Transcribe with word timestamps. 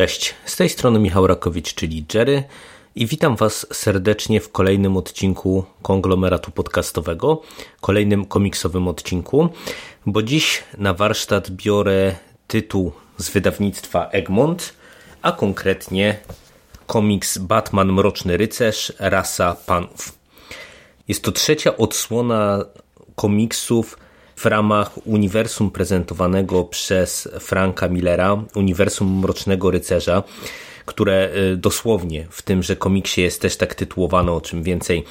Cześć, 0.00 0.34
z 0.44 0.56
tej 0.56 0.68
strony 0.68 0.98
Michał 0.98 1.26
Rakowicz, 1.26 1.74
czyli 1.74 2.04
Jerry 2.14 2.44
i 2.94 3.06
witam 3.06 3.36
Was 3.36 3.66
serdecznie 3.72 4.40
w 4.40 4.52
kolejnym 4.52 4.96
odcinku 4.96 5.64
konglomeratu 5.82 6.50
podcastowego, 6.50 7.42
kolejnym 7.80 8.26
komiksowym 8.26 8.88
odcinku, 8.88 9.48
bo 10.06 10.22
dziś 10.22 10.62
na 10.78 10.94
warsztat 10.94 11.50
biorę 11.50 12.14
tytuł 12.46 12.92
z 13.16 13.30
wydawnictwa 13.30 14.08
Egmont, 14.08 14.72
a 15.22 15.32
konkretnie 15.32 16.18
komiks 16.86 17.38
Batman 17.38 17.92
Mroczny 17.92 18.36
Rycerz 18.36 18.92
Rasa 18.98 19.56
Panów. 19.66 20.18
Jest 21.08 21.24
to 21.24 21.32
trzecia 21.32 21.76
odsłona 21.76 22.64
komiksów 23.16 23.98
w 24.40 24.46
ramach 24.46 25.06
uniwersum 25.06 25.70
prezentowanego 25.70 26.64
przez 26.64 27.28
Franka 27.40 27.88
Millera, 27.88 28.42
uniwersum 28.54 29.18
Mrocznego 29.18 29.70
Rycerza, 29.70 30.22
które 30.86 31.30
y, 31.52 31.56
dosłownie 31.56 32.26
w 32.30 32.42
tymże 32.42 32.76
komiksie 32.76 33.20
jest 33.22 33.42
też 33.42 33.56
tak 33.56 33.74
tytułowane, 33.74 34.32
o 34.32 34.40
czym 34.40 34.62
więcej 34.62 35.04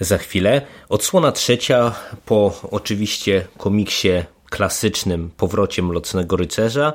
za 0.00 0.18
chwilę. 0.18 0.62
Odsłona 0.88 1.32
trzecia 1.32 1.94
po 2.26 2.60
oczywiście 2.70 3.46
komiksie 3.58 4.08
klasycznym 4.50 5.30
powrocie 5.36 5.82
Mrocznego 5.82 6.36
Rycerza, 6.36 6.92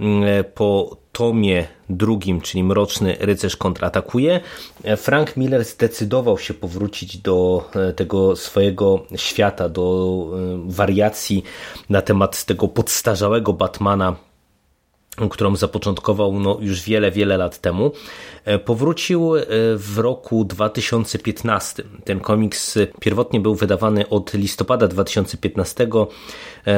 y, 0.00 0.44
po 0.44 0.96
tomie 1.12 1.66
drugim, 1.90 2.40
czyli 2.40 2.64
Mroczny 2.64 3.16
Rycerz 3.20 3.56
kontratakuje, 3.56 4.40
Frank 4.96 5.36
Miller 5.36 5.64
zdecydował 5.64 6.38
się 6.38 6.54
powrócić 6.54 7.18
do 7.18 7.64
e, 7.74 7.92
tego 7.92 8.36
swojego 8.36 9.04
świata, 9.16 9.68
do 9.68 10.26
e, 10.32 10.70
wariacji 10.72 11.42
na 11.90 12.02
temat 12.02 12.44
tego 12.44 12.68
podstarzałego 12.68 13.52
Batmana 13.52 14.27
którą 15.30 15.56
zapoczątkował 15.56 16.40
no, 16.40 16.58
już 16.60 16.82
wiele, 16.82 17.10
wiele 17.10 17.36
lat 17.36 17.58
temu, 17.60 17.92
e, 18.44 18.58
powrócił 18.58 19.32
w 19.76 19.98
roku 19.98 20.44
2015. 20.44 21.82
Ten 22.04 22.20
komiks 22.20 22.78
pierwotnie 23.00 23.40
był 23.40 23.54
wydawany 23.54 24.08
od 24.08 24.34
listopada 24.34 24.88
2015 24.88 25.88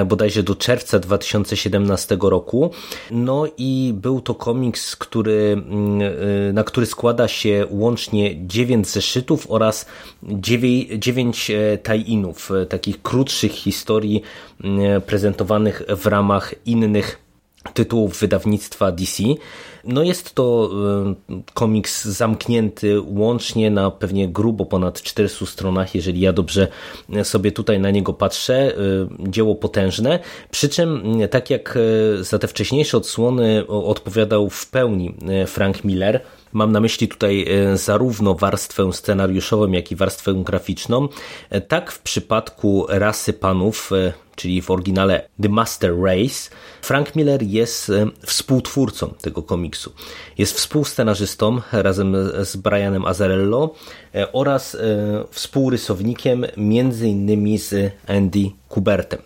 bodajże 0.07 0.43
do 0.43 0.55
czerwca 0.55 0.99
2017 0.99 2.19
roku. 2.23 2.71
No 3.11 3.47
i 3.59 3.93
był 3.97 4.21
to 4.21 4.35
komiks, 4.35 4.97
który, 4.97 5.63
na 6.53 6.65
który 6.65 6.87
składa 6.87 7.29
się 7.29 7.67
łącznie 7.71 8.47
9 8.47 8.89
zeszytów 8.89 9.47
oraz 9.49 9.87
9 10.23 11.51
tie-inów, 11.83 12.51
takich 12.69 13.03
krótszych 13.03 13.53
historii 13.53 14.23
prezentowanych 15.07 15.83
w 15.89 16.07
ramach 16.07 16.55
innych 16.67 17.30
tytułów 17.75 18.21
wydawnictwa 18.21 18.93
DC. 18.93 19.23
No 19.85 20.03
jest 20.03 20.35
to 20.35 20.71
komiks 21.55 22.05
zamknięty 22.05 23.01
łącznie 23.01 23.71
na 23.71 23.91
pewnie 23.91 24.29
grubo 24.29 24.67
ponad 24.67 25.03
400 25.03 25.47
stronach, 25.47 25.95
jeżeli 25.95 26.21
ja 26.21 26.33
dobrze 26.33 26.69
sobie 27.23 27.53
tutaj 27.53 27.81
na 27.81 27.91
niego 27.91 28.13
patrzę. 28.13 28.73
Dzieło 29.19 29.55
potężne, 29.55 30.19
przy 30.51 30.69
czym 30.69 31.03
tak 31.31 31.51
jak 31.51 31.79
za 32.21 32.39
te 32.39 32.49
wcześniejsze 32.49 32.97
odsłony 32.97 33.67
odpowiadał 33.67 34.51
w 34.51 34.71
pełni 34.71 35.15
Frank 35.47 35.85
Miller, 35.85 36.21
Mam 36.53 36.73
na 36.73 36.81
myśli 36.81 37.09
tutaj 37.09 37.47
zarówno 37.75 38.35
warstwę 38.35 38.93
scenariuszową, 38.93 39.73
jak 39.73 39.93
i 39.93 39.97
warstwę 39.97 40.35
graficzną. 40.35 41.09
Tak 41.69 41.93
w 41.93 41.99
przypadku 42.01 42.87
rasy 42.89 43.33
panów, 43.33 43.91
czyli 44.37 44.63
w 44.63 44.71
oryginale 44.71 45.29
The 45.43 45.49
Master 45.49 46.01
Race, 46.03 46.51
Frank 46.83 47.17
Miller 47.17 47.43
jest 47.43 47.93
współtwórcą 48.27 49.15
tego 49.21 49.43
komiksu. 49.43 49.93
Jest 50.39 50.57
współscenarzystą 50.57 51.61
razem 51.73 52.17
z 52.45 52.57
Brianem 52.57 53.05
Azarello 53.05 53.75
oraz 54.33 54.77
współrysownikiem 55.31 56.47
między 56.57 57.09
innymi 57.09 57.59
z 57.59 57.93
Andy 58.07 58.51
Kubertem. 58.69 59.23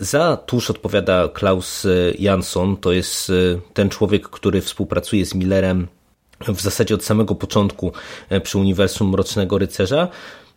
Za 0.00 0.36
tusz 0.36 0.70
odpowiada 0.70 1.28
Klaus 1.28 1.86
Jansson, 2.18 2.76
to 2.76 2.92
jest 2.92 3.32
ten 3.74 3.88
człowiek, 3.88 4.28
który 4.28 4.60
współpracuje 4.60 5.26
z 5.26 5.34
Millerem 5.34 5.86
w 6.40 6.60
zasadzie 6.60 6.94
od 6.94 7.04
samego 7.04 7.34
początku 7.34 7.92
przy 8.42 8.58
Uniwersum 8.58 9.10
Mrocznego 9.10 9.58
Rycerza. 9.58 10.08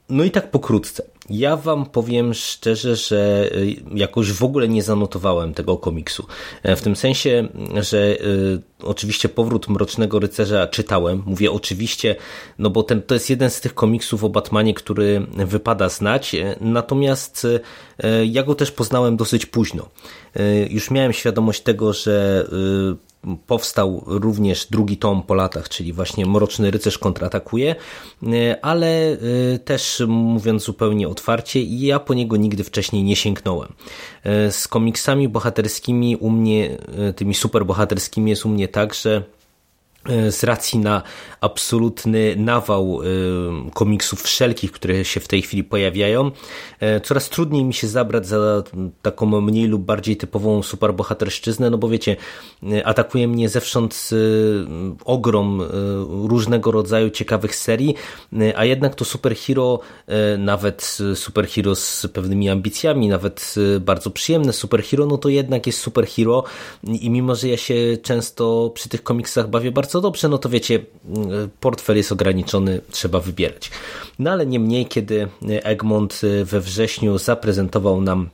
No 0.09 0.23
i 0.23 0.31
tak 0.31 0.51
pokrótce. 0.51 1.03
Ja 1.29 1.57
wam 1.57 1.85
powiem 1.85 2.33
szczerze, 2.33 2.95
że 2.95 3.49
jakoś 3.95 4.31
w 4.31 4.43
ogóle 4.43 4.67
nie 4.67 4.83
zanotowałem 4.83 5.53
tego 5.53 5.77
komiksu. 5.77 6.27
W 6.63 6.81
tym 6.81 6.95
sensie, 6.95 7.47
że 7.81 7.97
y, 7.97 8.61
oczywiście 8.83 9.29
Powrót 9.29 9.69
Mrocznego 9.69 10.19
Rycerza 10.19 10.67
czytałem. 10.67 11.23
Mówię 11.25 11.51
oczywiście, 11.51 12.15
no 12.59 12.69
bo 12.69 12.83
ten, 12.83 13.01
to 13.01 13.13
jest 13.13 13.29
jeden 13.29 13.49
z 13.49 13.61
tych 13.61 13.73
komiksów 13.73 14.23
o 14.23 14.29
Batmanie, 14.29 14.73
który 14.73 15.27
wypada 15.37 15.89
znać. 15.89 16.35
Natomiast 16.61 17.45
y, 17.45 17.59
ja 18.25 18.43
go 18.43 18.55
też 18.55 18.71
poznałem 18.71 19.17
dosyć 19.17 19.45
późno. 19.45 19.89
Y, 20.39 20.67
już 20.71 20.91
miałem 20.91 21.13
świadomość 21.13 21.61
tego, 21.61 21.93
że 21.93 22.45
powstał 23.47 24.03
również 24.05 24.65
drugi 24.65 24.97
tom 24.97 25.23
po 25.23 25.33
latach, 25.33 25.69
czyli 25.69 25.93
właśnie 25.93 26.25
Mroczny 26.25 26.71
Rycerz 26.71 26.97
kontratakuje, 26.97 27.75
ale 28.61 29.17
też 29.65 30.03
mówiąc 30.07 30.63
zupełnie 30.63 31.09
otwarcie, 31.19 31.61
ja 31.63 31.99
po 31.99 32.13
niego 32.13 32.37
nigdy 32.37 32.63
wcześniej 32.63 33.03
nie 33.03 33.15
sięgnąłem. 33.15 33.73
Z 34.49 34.67
komiksami 34.67 35.29
bohaterskimi 35.29 36.15
u 36.15 36.29
mnie, 36.29 36.77
tymi 37.15 37.33
superbohaterskimi 37.33 38.29
jest 38.29 38.45
u 38.45 38.49
mnie 38.49 38.67
tak, 38.67 38.93
że 38.93 39.23
z 40.29 40.43
racji 40.43 40.79
na 40.79 41.03
absolutny 41.41 42.35
nawał 42.35 42.99
komiksów 43.73 44.21
wszelkich, 44.21 44.71
które 44.71 45.05
się 45.05 45.19
w 45.19 45.27
tej 45.27 45.41
chwili 45.41 45.63
pojawiają, 45.63 46.31
coraz 47.03 47.29
trudniej 47.29 47.63
mi 47.63 47.73
się 47.73 47.87
zabrać 47.87 48.27
za 48.27 48.63
taką 49.01 49.41
mniej 49.41 49.67
lub 49.67 49.81
bardziej 49.81 50.17
typową 50.17 50.63
superbohaterszczyznę, 50.63 51.69
no 51.69 51.77
bo 51.77 51.89
wiecie, 51.89 52.15
atakuje 52.83 53.27
mnie 53.27 53.49
zewsząd 53.49 54.09
ogrom 55.05 55.63
różnego 56.09 56.71
rodzaju 56.71 57.09
ciekawych 57.09 57.55
serii, 57.55 57.95
a 58.55 58.65
jednak 58.65 58.95
to 58.95 59.05
superhero, 59.05 59.79
nawet 60.37 60.97
superhero 61.15 61.75
z 61.75 62.07
pewnymi 62.13 62.49
ambicjami, 62.49 63.07
nawet 63.07 63.55
bardzo 63.79 64.09
przyjemne 64.09 64.53
superhero, 64.53 65.05
no 65.05 65.17
to 65.17 65.29
jednak 65.29 65.67
jest 65.67 65.79
superhero 65.79 66.43
i 66.83 67.09
mimo, 67.09 67.35
że 67.35 67.47
ja 67.47 67.57
się 67.57 67.75
często 68.03 68.71
przy 68.73 68.89
tych 68.89 69.03
komiksach 69.03 69.49
bawię 69.49 69.71
bardzo 69.71 69.88
dobrze, 69.93 70.29
no 70.29 70.37
to 70.37 70.49
wiecie, 70.49 70.79
portfel 71.59 71.97
jest 71.97 72.11
ograniczony, 72.11 72.81
trzeba 72.91 73.19
wybierać. 73.19 73.71
No 74.19 74.31
ale 74.31 74.45
niemniej, 74.45 74.85
kiedy 74.85 75.27
Egmont 75.63 76.21
we 76.43 76.59
wrześniu 76.59 77.17
zaprezentował 77.17 78.01
nam 78.01 78.29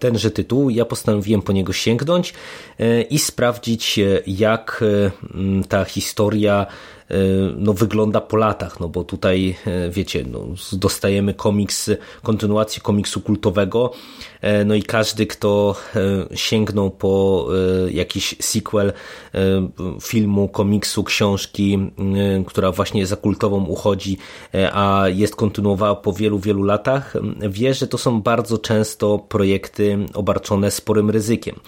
tenże 0.00 0.30
tytuł, 0.30 0.70
ja 0.70 0.84
postanowiłem 0.84 1.42
po 1.42 1.52
niego 1.52 1.72
sięgnąć 1.72 2.34
i 3.10 3.18
sprawdzić, 3.18 4.00
jak 4.26 4.84
ta 5.68 5.84
historia 5.84 6.66
no, 7.56 7.72
wygląda 7.72 8.20
po 8.20 8.36
latach, 8.36 8.80
no 8.80 8.88
bo 8.88 9.04
tutaj 9.04 9.56
wiecie, 9.90 10.24
no, 10.32 10.44
dostajemy 10.72 11.34
komiks, 11.34 11.90
kontynuację 12.22 12.82
komiksu 12.82 13.20
kultowego, 13.20 13.92
no 14.66 14.74
i 14.74 14.82
każdy, 14.82 15.26
kto 15.26 15.76
sięgnął 16.34 16.90
po 16.90 17.46
jakiś 17.90 18.36
sequel 18.40 18.92
filmu, 20.02 20.48
komiksu, 20.48 21.04
książki, 21.04 21.78
która 22.46 22.72
właśnie 22.72 23.06
za 23.06 23.16
kultową 23.16 23.64
uchodzi, 23.64 24.18
a 24.72 25.04
jest 25.08 25.36
kontynuowała 25.36 25.94
po 25.94 26.12
wielu, 26.12 26.38
wielu 26.38 26.62
latach, 26.62 27.14
wie, 27.48 27.74
że 27.74 27.86
to 27.86 27.98
są 27.98 28.22
bardzo 28.22 28.58
często 28.58 29.18
projekty 29.18 29.98
obarczone 30.14 30.70
sporym 30.70 31.10
ryzykiem. 31.10 31.60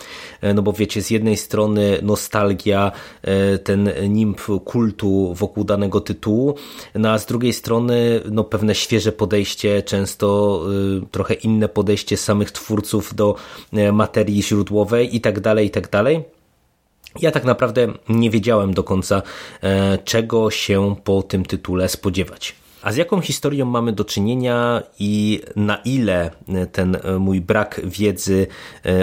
No 0.55 0.63
bo 0.63 0.73
wiecie, 0.73 1.03
z 1.03 1.11
jednej 1.11 1.37
strony 1.37 1.99
nostalgia, 2.03 2.93
ten 3.65 3.91
nimb 4.09 4.41
kultu 4.65 5.30
wokół 5.35 5.65
danego 5.65 6.01
tytułu, 6.01 6.55
no 6.95 7.11
a 7.11 7.19
z 7.19 7.27
drugiej 7.27 7.53
strony 7.53 8.21
no 8.31 8.45
pewne 8.45 8.75
świeże 8.75 9.13
podejście, 9.13 9.83
często 9.83 10.61
trochę 11.11 11.35
inne 11.35 11.69
podejście 11.69 12.17
samych 12.17 12.53
twórców 12.53 13.15
do 13.15 13.35
materii 13.93 14.43
źródłowej 14.43 15.17
i 15.17 15.21
tak 15.21 15.41
dalej, 15.41 15.67
i 15.67 15.71
tak 15.71 15.91
dalej. 15.91 16.25
Ja 17.21 17.31
tak 17.31 17.45
naprawdę 17.45 17.87
nie 18.09 18.31
wiedziałem 18.31 18.75
do 18.75 18.85
końca, 18.85 19.23
czego 20.05 20.51
się 20.51 20.97
po 21.05 21.23
tym 21.23 21.45
tytule 21.45 21.89
spodziewać. 21.89 22.55
A 22.83 22.93
z 22.93 22.97
jaką 22.97 23.21
historią 23.21 23.67
mamy 23.67 23.93
do 23.93 24.05
czynienia 24.05 24.83
i 24.99 25.41
na 25.57 25.77
ile 25.77 26.31
ten 26.73 26.97
mój 27.19 27.41
brak 27.41 27.81
wiedzy 27.85 28.47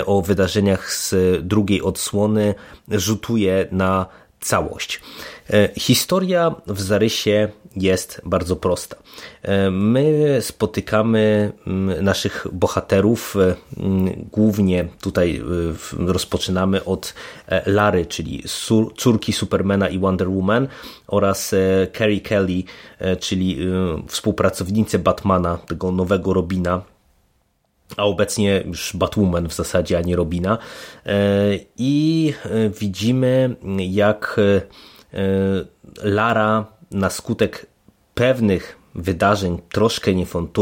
o 0.05 0.21
wydarzeniach 0.21 0.93
z 0.93 1.15
drugiej 1.47 1.81
odsłony 1.81 2.55
rzutuje 2.91 3.67
na 3.71 4.05
całość? 4.39 5.01
Historia 5.77 6.55
w 6.67 6.81
zarysie 6.81 7.49
jest 7.75 8.21
bardzo 8.25 8.55
prosta. 8.55 8.95
My 9.71 10.37
spotykamy 10.41 11.51
naszych 12.01 12.47
bohaterów, 12.51 13.35
głównie 14.31 14.87
tutaj 15.01 15.41
rozpoczynamy 15.97 16.85
od 16.85 17.13
Lary, 17.65 18.05
czyli 18.05 18.43
córki 18.97 19.33
Supermana 19.33 19.89
i 19.89 19.99
Wonder 19.99 20.29
Woman 20.29 20.67
oraz 21.07 21.55
Carrie 21.97 22.21
Kelly, 22.21 22.63
czyli 23.19 23.57
współpracownicy 24.07 24.99
Batmana, 24.99 25.57
tego 25.57 25.91
nowego 25.91 26.33
Robina, 26.33 26.81
a 27.97 28.03
obecnie 28.03 28.63
już 28.65 28.95
Batwoman 28.95 29.47
w 29.49 29.53
zasadzie, 29.53 29.97
a 29.97 30.01
nie 30.01 30.15
Robina. 30.15 30.57
I 31.77 32.33
widzimy, 32.79 33.55
jak 33.77 34.39
Lara 36.03 36.65
na 36.91 37.09
skutek 37.09 37.65
pewnych 38.13 38.77
wydarzeń 38.95 39.61
troszkę 39.71 40.11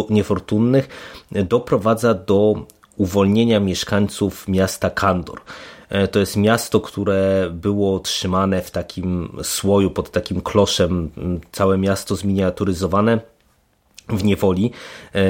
niefortunnych 0.10 0.88
doprowadza 1.32 2.14
do 2.14 2.66
uwolnienia 2.98 3.60
mieszkańców 3.60 4.48
miasta 4.48 4.90
Kandor. 4.90 5.42
E, 5.90 6.08
to 6.08 6.20
jest 6.20 6.38
miasto, 6.38 6.82
które 6.82 7.50
było 7.54 8.00
trzymane 8.00 8.62
w 8.62 8.72
takim 8.72 9.38
słoju, 9.44 9.92
pod 9.92 10.12
takim 10.12 10.42
kloszem, 10.42 11.12
całe 11.52 11.78
miasto 11.78 12.16
zminiaturyzowane 12.16 13.20
w 14.10 14.24
niewoli. 14.24 14.72
E, 15.16 15.22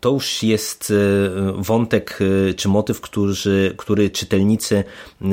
to 0.00 0.10
już 0.10 0.42
jest 0.42 0.90
e, 0.90 0.94
wątek 1.62 2.18
e, 2.50 2.54
czy 2.54 2.68
motyw, 2.68 3.00
który, 3.00 3.34
który 3.76 4.10
czytelnicy 4.10 4.84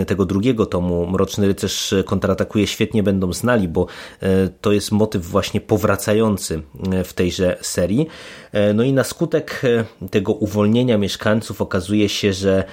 tego 0.08 0.26
drugiego 0.26 0.66
tomu 0.66 1.08
Mroczny 1.08 1.48
Rycerz 1.48 1.94
kontratakuje 2.06 2.68
świetnie 2.68 3.04
będą 3.04 3.34
znali, 3.34 3.68
bo 3.68 3.88
to 4.62 4.72
jest 4.72 4.92
motyw 4.92 5.26
właśnie 5.26 5.62
powracający 5.62 6.62
w 7.04 7.14
tejże 7.14 7.58
serii. 7.62 8.08
No 8.74 8.84
i 8.84 8.94
na 8.94 9.04
skutek 9.04 9.62
tego 10.12 10.34
uwolnienia 10.34 10.98
mieszkańców 10.98 11.62
okazuje 11.62 12.10
się, 12.10 12.34
że 12.34 12.64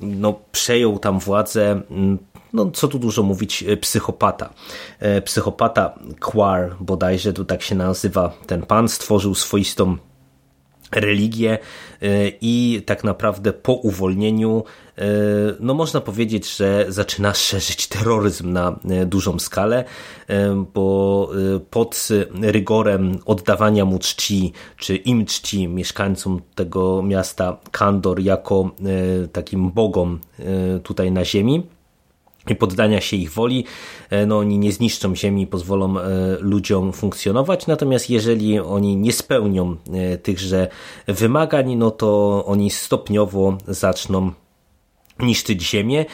no, 0.00 0.40
przejął 0.52 0.98
tam 0.98 1.18
władzę 1.18 1.80
no 2.54 2.70
co 2.70 2.88
tu 2.88 2.98
dużo 2.98 3.22
mówić, 3.22 3.62
e, 3.62 3.76
psychopata. 3.76 4.54
E, 5.00 5.22
psychopata 5.22 5.98
Quar, 6.20 6.76
bodajże 6.80 7.32
tu 7.32 7.44
tak 7.44 7.62
się 7.62 7.74
nazywa 7.74 8.32
ten 8.46 8.62
pan, 8.62 8.88
stworzył 8.88 9.34
swoistą 9.34 9.96
religię 10.92 11.58
e, 12.02 12.28
i 12.40 12.82
tak 12.86 13.04
naprawdę 13.04 13.52
po 13.52 13.72
uwolnieniu 13.72 14.64
no 15.60 15.74
można 15.74 16.00
powiedzieć, 16.00 16.56
że 16.56 16.86
zaczyna 16.88 17.34
szerzyć 17.34 17.86
terroryzm 17.86 18.52
na 18.52 18.78
dużą 19.06 19.38
skalę, 19.38 19.84
bo 20.74 21.30
pod 21.70 22.08
rygorem 22.42 23.18
oddawania 23.26 23.84
mu 23.84 23.98
czci, 23.98 24.52
czy 24.76 24.96
im 24.96 25.26
czci 25.26 25.68
mieszkańcom 25.68 26.40
tego 26.54 27.02
miasta 27.02 27.56
Kandor 27.70 28.20
jako 28.20 28.70
takim 29.32 29.70
bogom 29.70 30.20
tutaj 30.82 31.12
na 31.12 31.24
ziemi, 31.24 31.66
i 32.50 32.56
poddania 32.56 33.00
się 33.00 33.16
ich 33.16 33.32
woli, 33.32 33.64
e, 34.10 34.26
no 34.26 34.38
oni 34.38 34.58
nie 34.58 34.72
zniszczą 34.72 35.16
ziemi, 35.16 35.46
pozwolą 35.46 35.98
e, 35.98 36.02
ludziom 36.40 36.92
funkcjonować, 36.92 37.66
natomiast 37.66 38.10
jeżeli 38.10 38.60
oni 38.60 38.96
nie 38.96 39.12
spełnią 39.12 39.76
e, 39.92 40.18
tychże 40.18 40.68
wymagań, 41.06 41.76
no 41.76 41.90
to 41.90 42.42
oni 42.46 42.70
stopniowo 42.70 43.58
zaczną 43.68 44.32
niszczyć 45.18 45.70
ziemię, 45.70 46.04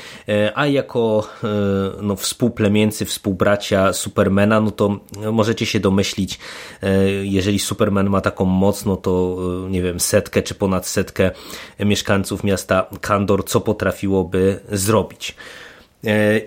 a 0.55 0.67
jako 0.67 1.29
no, 2.03 2.17
współplemieńcy, 2.17 3.05
współbracia 3.05 3.93
Supermana, 3.93 4.61
no 4.61 4.71
to 4.71 5.01
możecie 5.33 5.67
się 5.67 5.81
domyślić, 5.81 6.39
jeżeli 7.23 7.59
Superman 7.59 8.11
ma 8.11 8.21
taką 8.21 8.45
moc, 8.45 8.85
no 8.85 8.97
to 8.97 9.37
nie 9.71 9.83
wiem, 9.83 10.01
setkę 10.01 10.43
czy 10.43 10.55
ponad 10.55 10.87
setkę 10.87 11.31
mieszkańców 11.79 12.45
miasta 12.45 12.87
Kandor, 13.01 13.45
co 13.45 13.61
potrafiłoby 13.61 14.61
zrobić. 14.73 15.37
E, 16.07 16.41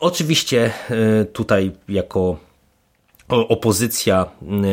oczywiście 0.00 0.72
e, 0.90 1.24
tutaj 1.24 1.72
jako 1.88 2.36
opozycja 3.28 4.26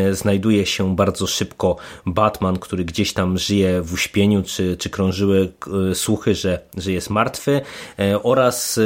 e, 0.10 0.14
znajduje 0.14 0.66
się 0.66 0.96
bardzo 0.96 1.28
szybko 1.28 1.76
Batman, 2.06 2.60
który 2.60 2.86
gdzieś 2.86 3.14
tam 3.14 3.38
żyje 3.38 3.82
w 3.82 3.94
uśpieniu, 3.94 4.44
czy, 4.44 4.78
czy 4.78 4.90
krążyły 4.90 5.52
słuchy, 5.94 6.36
że, 6.36 6.60
że 6.78 6.92
jest 6.92 7.10
martwy, 7.10 7.62
oraz 8.24 8.80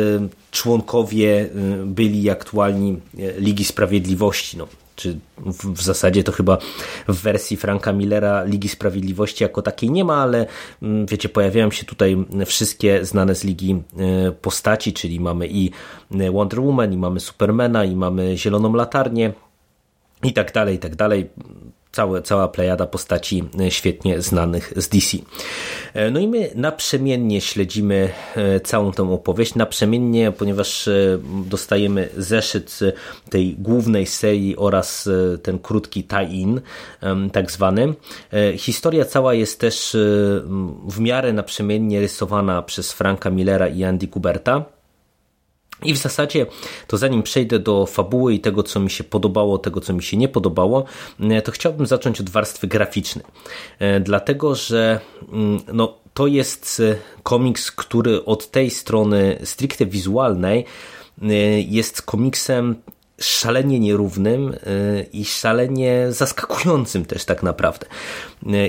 członkowie 0.51 1.49
byli 1.85 2.29
aktualni 2.29 2.99
Ligi 3.37 3.65
Sprawiedliwości. 3.65 4.57
No, 4.57 4.67
czy 4.95 5.19
w, 5.45 5.81
zasadzie 5.81 6.23
to 6.23 6.31
chyba 6.31 6.57
w 7.07 7.21
wersji 7.21 7.57
Franka 7.57 7.93
Millera 7.93 8.43
Ligi 8.43 8.69
Sprawiedliwości 8.69 9.43
jako 9.43 9.61
takiej 9.61 9.91
nie 9.91 10.03
ma, 10.03 10.15
ale 10.15 10.45
mm, 10.81 11.05
wiecie, 11.05 11.29
pojawiają 11.29 11.71
się 11.71 11.85
tutaj 11.85 12.25
wszystkie 12.45 13.05
znane 13.05 13.35
z 13.35 13.43
Ligi 13.43 13.83
e, 13.97 14.31
postaci, 14.31 14.93
czyli 14.93 15.19
mamy 15.19 15.47
i 15.47 15.71
e, 16.11 16.31
Wonder 16.31 16.59
Woman, 16.61 16.93
i 16.93 16.97
mamy 16.97 17.19
Supermana, 17.19 17.85
i 17.85 17.95
mamy 17.95 18.37
Zieloną 18.37 18.73
Latarnię, 18.73 19.33
i 20.23 20.33
tak 20.33 20.51
dalej, 20.51 20.75
i 20.75 20.79
tak 20.79 20.95
dalej 20.95 21.29
całe, 21.93 22.21
cała 22.21 22.47
plejada 22.47 22.87
postaci 22.87 23.43
e, 23.59 23.71
świetnie 23.71 24.21
znanych 24.21 24.73
z 24.75 24.89
DC. 24.89 25.17
E, 25.93 26.11
no 26.11 26.19
i 26.19 26.27
my 26.27 26.51
naprzemiennie 26.55 27.41
śledzimy 27.41 28.09
e, 28.35 28.59
całą 28.59 28.91
tę 28.91 29.11
opowieść, 29.11 29.55
naprzemiennie, 29.55 30.31
ponieważ 30.31 30.89
dostajemy 31.45 32.09
zeszyt 32.17 32.79
tej 33.29 33.55
głównej 33.55 34.05
serii 34.05 34.57
oraz 34.57 35.09
ten 35.43 35.59
krótki 35.59 36.03
tie-in, 36.03 36.61
tak 37.31 37.51
zwany. 37.51 37.93
Historia 38.57 39.05
cała 39.05 39.33
jest 39.33 39.59
też 39.59 39.97
w 40.87 40.99
miarę 40.99 41.33
naprzemiennie 41.33 41.99
rysowana 41.99 42.61
przez 42.61 42.91
Franka 42.91 43.29
Millera 43.29 43.67
i 43.67 43.83
Andy 43.83 44.07
Kuberta. 44.07 44.65
I 45.85 45.93
w 45.93 45.97
zasadzie, 45.97 46.45
to 46.87 46.97
zanim 46.97 47.23
przejdę 47.23 47.59
do 47.59 47.85
fabuły 47.85 48.33
i 48.33 48.39
tego, 48.39 48.63
co 48.63 48.79
mi 48.79 48.89
się 48.89 49.03
podobało, 49.03 49.57
tego, 49.57 49.81
co 49.81 49.93
mi 49.93 50.03
się 50.03 50.17
nie 50.17 50.27
podobało, 50.27 50.85
e, 51.19 51.41
to 51.41 51.51
chciałbym 51.51 51.85
zacząć 51.85 52.21
od 52.21 52.29
warstwy 52.29 52.67
graficznej. 52.67 53.25
E, 53.79 53.99
dlatego, 53.99 54.55
że 54.55 54.99
mm, 55.33 55.59
no, 55.73 55.97
to 56.13 56.27
jest 56.27 56.81
e, 56.91 56.95
komiks, 57.23 57.71
który 57.71 58.25
od 58.25 58.51
tej 58.51 58.69
strony 58.69 59.39
stricte 59.43 59.85
wizualnej 59.85 60.65
jest 61.67 62.01
komiksem 62.01 62.75
szalenie 63.19 63.79
nierównym 63.79 64.55
i 65.13 65.25
szalenie 65.25 66.07
zaskakującym 66.09 67.05
też 67.05 67.25
tak 67.25 67.43
naprawdę. 67.43 67.85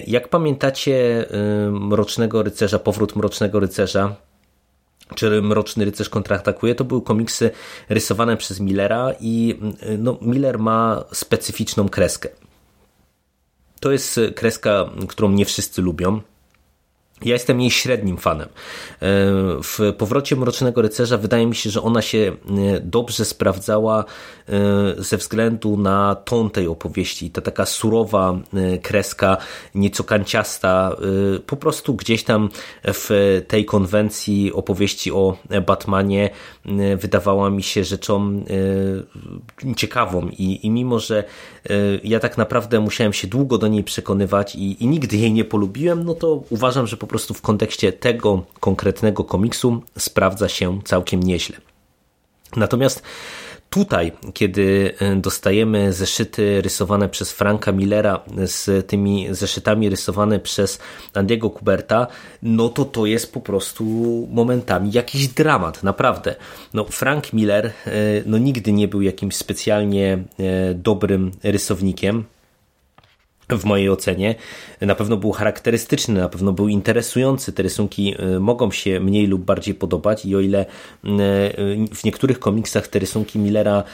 Jak 0.06 0.28
pamiętacie 0.28 1.25
Mrocznego 1.71 2.42
Rycerza, 2.42 2.78
Powrót 2.78 3.16
Mrocznego 3.16 3.61
Rycerza, 3.61 4.16
czy 5.14 5.42
Mroczny 5.42 5.84
Rycerz 5.84 6.08
kontratakuje, 6.08 6.75
to 6.75 6.84
były 6.84 7.02
komiksy 7.02 7.50
rysowane 7.88 8.37
przez 8.37 8.61
Millera 8.61 9.12
i 9.20 9.58
no, 9.99 10.18
Miller 10.23 10.58
ma 10.58 11.04
specyficzną 11.12 11.88
kreskę. 11.88 12.28
To 13.80 13.92
jest 13.92 14.20
kreska, 14.37 14.90
którą 15.08 15.30
nie 15.30 15.44
wszyscy 15.44 15.82
lubią. 15.82 16.20
Ja 17.25 17.33
jestem 17.33 17.61
jej 17.61 17.71
średnim 17.71 18.16
fanem. 18.16 18.49
E, 18.49 18.50
w 19.62 19.93
powrocie 19.99 20.37
Mrocznego 20.37 20.83
Rycerza 20.83 21.19
wydaje 21.19 21.47
mi 21.47 21.54
się, 21.54 21.71
że 21.71 21.83
ona 21.83 22.02
się 22.02 22.19
e, 22.19 22.81
dobrze 22.81 23.25
sprawdzała 23.25 24.04
e, 24.49 24.52
ze 24.99 25.16
względu 25.16 25.76
na 25.76 26.14
ton 26.14 26.50
tej 26.50 26.66
opowieści. 26.66 27.31
Ta 27.31 27.40
taka 27.40 27.66
surowa 27.66 28.38
kreska, 28.83 29.37
nieco 29.75 30.04
kanciasta, 30.04 30.97
po 31.47 31.57
prostu 31.57 31.95
gdzieś 31.95 32.25
tam 32.25 32.49
w 32.85 33.43
tej 33.49 33.64
konwencji 33.64 34.52
opowieści 34.52 35.12
o 35.12 35.37
Batmanie 35.66 36.31
wydawała 36.97 37.50
mi 37.50 37.62
się 37.62 37.85
rzeczą 37.85 38.44
ciekawą 39.76 40.28
i, 40.28 40.66
i 40.66 40.71
mimo, 40.71 40.99
że 40.99 41.25
ja 42.04 42.21
tak 42.21 42.38
naprawdę 42.38 42.80
musiałem 42.80 43.12
się 43.12 43.28
długo 43.28 43.59
do 43.59 43.68
niej 43.68 43.85
przekonywać 43.85 44.54
i, 44.54 44.85
i 44.85 44.87
nigdy 44.87 45.16
jej 45.16 45.33
nie 45.33 45.44
polubiłem, 45.44 46.04
no 46.04 46.14
to 46.14 46.42
uważam, 46.50 46.87
że 46.87 46.97
po 46.97 47.06
prostu 47.06 47.35
w 47.35 47.42
kontekście 47.42 47.92
tego 47.92 48.42
konkretnego 48.61 49.25
komiksu 49.25 49.83
sprawdza 49.99 50.49
się 50.49 50.83
całkiem 50.85 51.23
nieźle. 51.23 51.56
Natomiast 52.56 53.02
tutaj, 53.75 54.12
kiedy 54.35 54.95
dostajemy 55.16 55.93
zeszyty 55.93 56.62
rysowane 56.62 57.09
przez 57.09 57.33
Franka 57.33 57.73
Millera 57.73 58.21
z 58.45 58.87
tymi 58.87 59.26
zeszytami 59.31 59.88
rysowane 59.88 60.38
przez 60.40 60.78
Andiego 61.14 61.50
Kuberta, 61.50 62.07
no 62.43 62.69
to 62.69 62.85
to 62.85 63.07
jest 63.07 63.33
po 63.33 63.40
prostu 63.40 63.85
momentami 64.31 64.93
jakiś 64.93 65.28
dramat, 65.28 65.83
naprawdę. 65.83 66.35
No 66.75 66.85
Frank 66.85 67.33
Miller 67.33 67.73
no 68.26 68.38
nigdy 68.38 68.73
nie 68.73 68.88
był 68.88 69.02
jakimś 69.02 69.37
specjalnie 69.37 70.19
dobrym 70.75 71.31
rysownikiem 71.43 72.25
w 73.48 73.64
mojej 73.64 73.90
ocenie. 73.90 74.34
Na 74.80 74.94
pewno 74.94 75.16
był 75.16 75.32
charakterystyczny, 75.32 76.20
na 76.20 76.28
pewno 76.28 76.52
był 76.52 76.68
interesujący. 76.68 77.52
Te 77.52 77.62
rysunki 77.62 78.14
e, 78.18 78.40
mogą 78.40 78.70
się 78.70 79.00
mniej 79.00 79.26
lub 79.26 79.44
bardziej 79.44 79.74
podobać 79.74 80.24
i 80.24 80.36
o 80.36 80.40
ile 80.40 80.60
e, 80.60 80.66
w 81.94 82.04
niektórych 82.04 82.38
komiksach 82.38 82.88
te 82.88 82.98
rysunki 82.98 83.38
Millera 83.38 83.84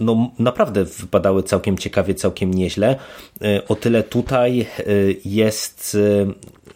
no, 0.00 0.30
naprawdę 0.38 0.84
wypadały 0.84 1.42
całkiem 1.42 1.78
ciekawie, 1.78 2.14
całkiem 2.14 2.54
nieźle, 2.54 2.96
o 3.68 3.74
tyle 3.74 4.02
tutaj 4.02 4.66
jest 5.24 5.96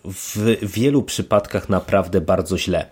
w 0.04 0.56
wielu 0.62 1.02
przypadkach 1.02 1.68
naprawdę 1.68 2.20
bardzo 2.20 2.58
źle. 2.58 2.86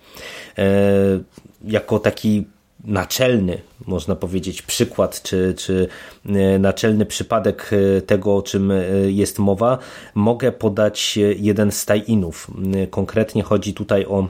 Jako 1.65 1.99
taki 1.99 2.45
naczelny, 2.85 3.61
można 3.87 4.17
powiedzieć, 4.17 4.63
przykład, 4.63 5.23
czy, 5.23 5.55
czy 5.59 5.89
e, 6.27 6.59
naczelny 6.59 7.07
przypadek 7.07 7.71
e, 7.73 8.03
tego, 8.03 8.37
o 8.37 8.43
czym 8.43 8.71
e, 8.71 8.85
jest 9.07 9.39
mowa, 9.39 9.79
mogę 10.15 10.53
podać 10.53 11.19
jeden 11.37 11.73
z 11.73 11.87
tie-inów. 11.87 12.51
Konkretnie 12.91 13.43
chodzi 13.43 13.75
tutaj 13.75 14.07
o 14.07 14.29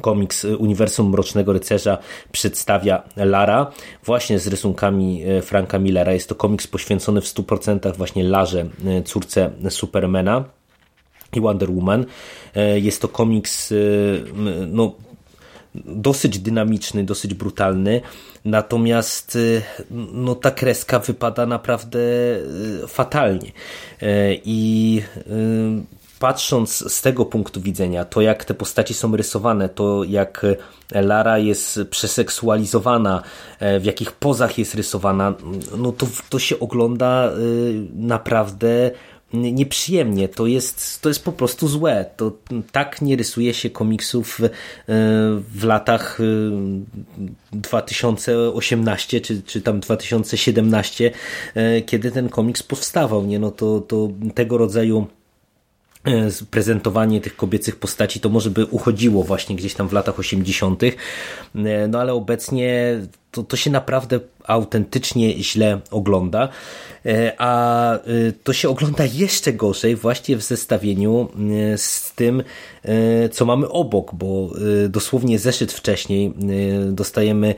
komiks 0.00 0.44
Uniwersum 0.44 1.10
Mrocznego 1.10 1.52
Rycerza 1.52 1.98
przedstawia 2.32 3.02
Lara 3.16 3.72
właśnie 4.04 4.38
z 4.38 4.46
rysunkami 4.46 5.22
Franka 5.42 5.78
Millera. 5.78 6.12
Jest 6.12 6.28
to 6.28 6.34
komiks 6.34 6.66
poświęcony 6.66 7.20
w 7.20 7.24
100% 7.24 7.96
właśnie 7.96 8.24
Larze, 8.24 8.66
córce 9.04 9.50
Supermana 9.68 10.44
i 11.32 11.40
Wonder 11.40 11.70
Woman. 11.70 12.04
Jest 12.74 13.02
to 13.02 13.08
komiks 13.08 13.74
no, 14.66 14.92
dosyć 15.84 16.38
dynamiczny, 16.38 17.04
dosyć 17.04 17.34
brutalny, 17.34 18.00
natomiast 18.44 19.36
y, 19.36 19.62
no, 20.12 20.34
ta 20.34 20.50
kreska 20.50 20.98
wypada 20.98 21.46
naprawdę 21.46 21.98
y, 21.98 22.88
fatalnie. 22.88 23.52
E, 24.02 24.34
I 24.44 25.02
y, 25.16 25.96
patrząc 26.18 26.92
z 26.92 27.02
tego 27.02 27.24
punktu 27.24 27.60
widzenia, 27.60 28.04
to 28.04 28.20
jak 28.20 28.44
te 28.44 28.54
postaci 28.54 28.94
są 28.94 29.16
rysowane, 29.16 29.68
to 29.68 30.04
jak 30.04 30.46
Lara 30.90 31.38
jest 31.38 31.80
przeseksualizowana, 31.90 33.22
e, 33.60 33.80
w 33.80 33.84
jakich 33.84 34.12
pozach 34.12 34.58
jest 34.58 34.74
rysowana, 34.74 35.34
no 35.78 35.92
to, 35.92 36.06
to 36.28 36.38
się 36.38 36.58
ogląda 36.58 37.32
naprawdę 37.94 38.90
nieprzyjemnie. 39.36 40.28
To 40.28 40.46
jest, 40.46 41.02
to 41.02 41.08
jest 41.08 41.24
po 41.24 41.32
prostu 41.32 41.68
złe. 41.68 42.04
To 42.16 42.32
tak 42.72 43.02
nie 43.02 43.16
rysuje 43.16 43.54
się 43.54 43.70
komiksów 43.70 44.40
e, 44.40 44.48
w 45.54 45.64
latach 45.64 46.18
2018 47.52 49.16
e, 49.16 49.20
czy, 49.20 49.42
czy 49.42 49.60
tam 49.60 49.80
2017, 49.80 51.10
e, 51.54 51.82
kiedy 51.82 52.10
ten 52.10 52.28
komiks 52.28 52.62
powstawał. 52.62 53.26
Nie? 53.26 53.38
No 53.38 53.50
to, 53.50 53.80
to 53.80 54.08
tego 54.34 54.58
rodzaju 54.58 55.06
prezentowanie 56.50 57.20
tych 57.20 57.36
kobiecych 57.36 57.76
postaci 57.76 58.20
to 58.20 58.28
może 58.28 58.50
by 58.50 58.66
uchodziło 58.66 59.22
właśnie 59.22 59.56
gdzieś 59.56 59.74
tam 59.74 59.88
w 59.88 59.92
latach 59.92 60.18
80., 60.18 60.82
no 61.88 62.00
ale 62.00 62.12
obecnie 62.12 63.00
to, 63.36 63.42
to 63.42 63.56
się 63.56 63.70
naprawdę 63.70 64.20
autentycznie 64.44 65.42
źle 65.42 65.80
ogląda. 65.90 66.48
E, 67.06 67.32
a 67.38 67.92
e, 67.94 67.98
to 68.44 68.52
się 68.52 68.68
ogląda 68.68 69.04
jeszcze 69.04 69.52
gorzej 69.52 69.96
właśnie 69.96 70.36
w 70.36 70.42
zestawieniu 70.42 71.28
e, 71.72 71.78
z 71.78 72.12
tym, 72.16 72.42
co 73.32 73.44
mamy 73.44 73.68
obok, 73.68 74.14
bo 74.14 74.50
dosłownie 74.88 75.38
zeszyt 75.38 75.72
wcześniej 75.72 76.32
dostajemy 76.90 77.54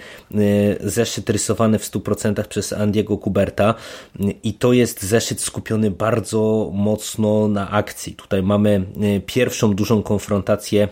zeszyt 0.81 1.31
rysowany 1.31 1.79
w 1.79 1.91
100% 1.91 2.45
przez 2.45 2.73
Andiego 2.73 3.19
Kuberta 3.19 3.75
i 4.43 4.55
to 4.55 4.73
jest 4.73 5.03
zeszyt 5.03 5.41
skupiony 5.41 5.91
bardzo 5.91 6.71
mocno 6.75 7.49
na 7.49 7.71
akcji. 7.71 8.15
Tutaj 8.15 8.43
mamy 8.43 8.85
pierwszą 9.27 9.75
dużą 9.75 10.03
konfrontację 10.03 10.89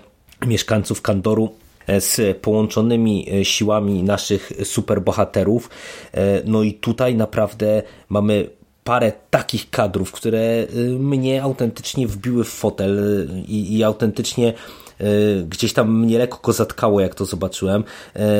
mieszkańców 0.47 1.03
Kandoru 1.03 1.55
z 1.99 2.37
połączonymi 2.37 3.27
siłami 3.43 4.03
naszych 4.03 4.53
superbohaterów. 4.65 5.71
No 6.45 6.63
i 6.63 6.75
tutaj 6.75 7.15
naprawdę 7.15 7.83
mamy 8.09 8.51
parę 8.85 9.13
takich 9.31 9.71
kadrów, 9.71 10.13
które 10.13 10.67
mnie 10.99 11.43
autentycznie 11.43 12.07
wbiły 12.07 12.45
w 12.45 12.49
fotel 12.49 13.01
i, 13.49 13.77
i 13.77 13.85
autentycznie 13.85 14.53
gdzieś 15.49 15.73
tam 15.73 15.99
mnie 15.99 16.19
lekko 16.19 16.53
zatkało, 16.53 17.01
jak 17.01 17.15
to 17.15 17.25
zobaczyłem. 17.25 17.85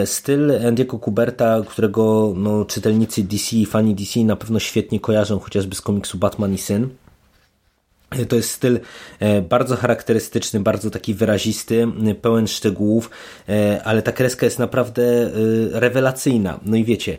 Styl 0.05 0.67
Andiego 0.69 0.99
Kuberta, 0.99 1.63
którego 1.69 2.33
no, 2.37 2.65
czytelnicy 2.65 3.23
DC 3.23 3.57
i 3.57 3.67
fani 3.67 3.95
DC 3.95 4.21
na 4.21 4.37
pewno 4.37 4.59
świetnie 4.59 5.01
kojarzą, 5.01 5.39
chociażby 5.39 5.75
z 5.75 5.81
komiksu 5.81 6.19
Batman 6.19 6.55
i 6.55 6.59
Syn. 6.59 6.89
To 8.29 8.37
jest 8.37 8.51
styl 8.51 8.81
e, 9.19 9.43
bardzo 9.43 9.77
charakterystyczny, 9.77 10.61
bardzo 10.61 10.91
taki 10.91 11.15
wyrazisty, 11.15 11.89
pełen 12.23 12.47
szczegółów, 12.47 13.11
e, 13.49 13.81
ale 13.85 14.03
ta 14.03 14.13
kreska 14.13 14.47
jest 14.47 14.59
naprawdę 14.59 15.03
e, 15.03 15.31
rewelacyjna. 15.81 16.61
No 16.65 16.77
i 16.77 16.85
wiecie, 16.85 17.19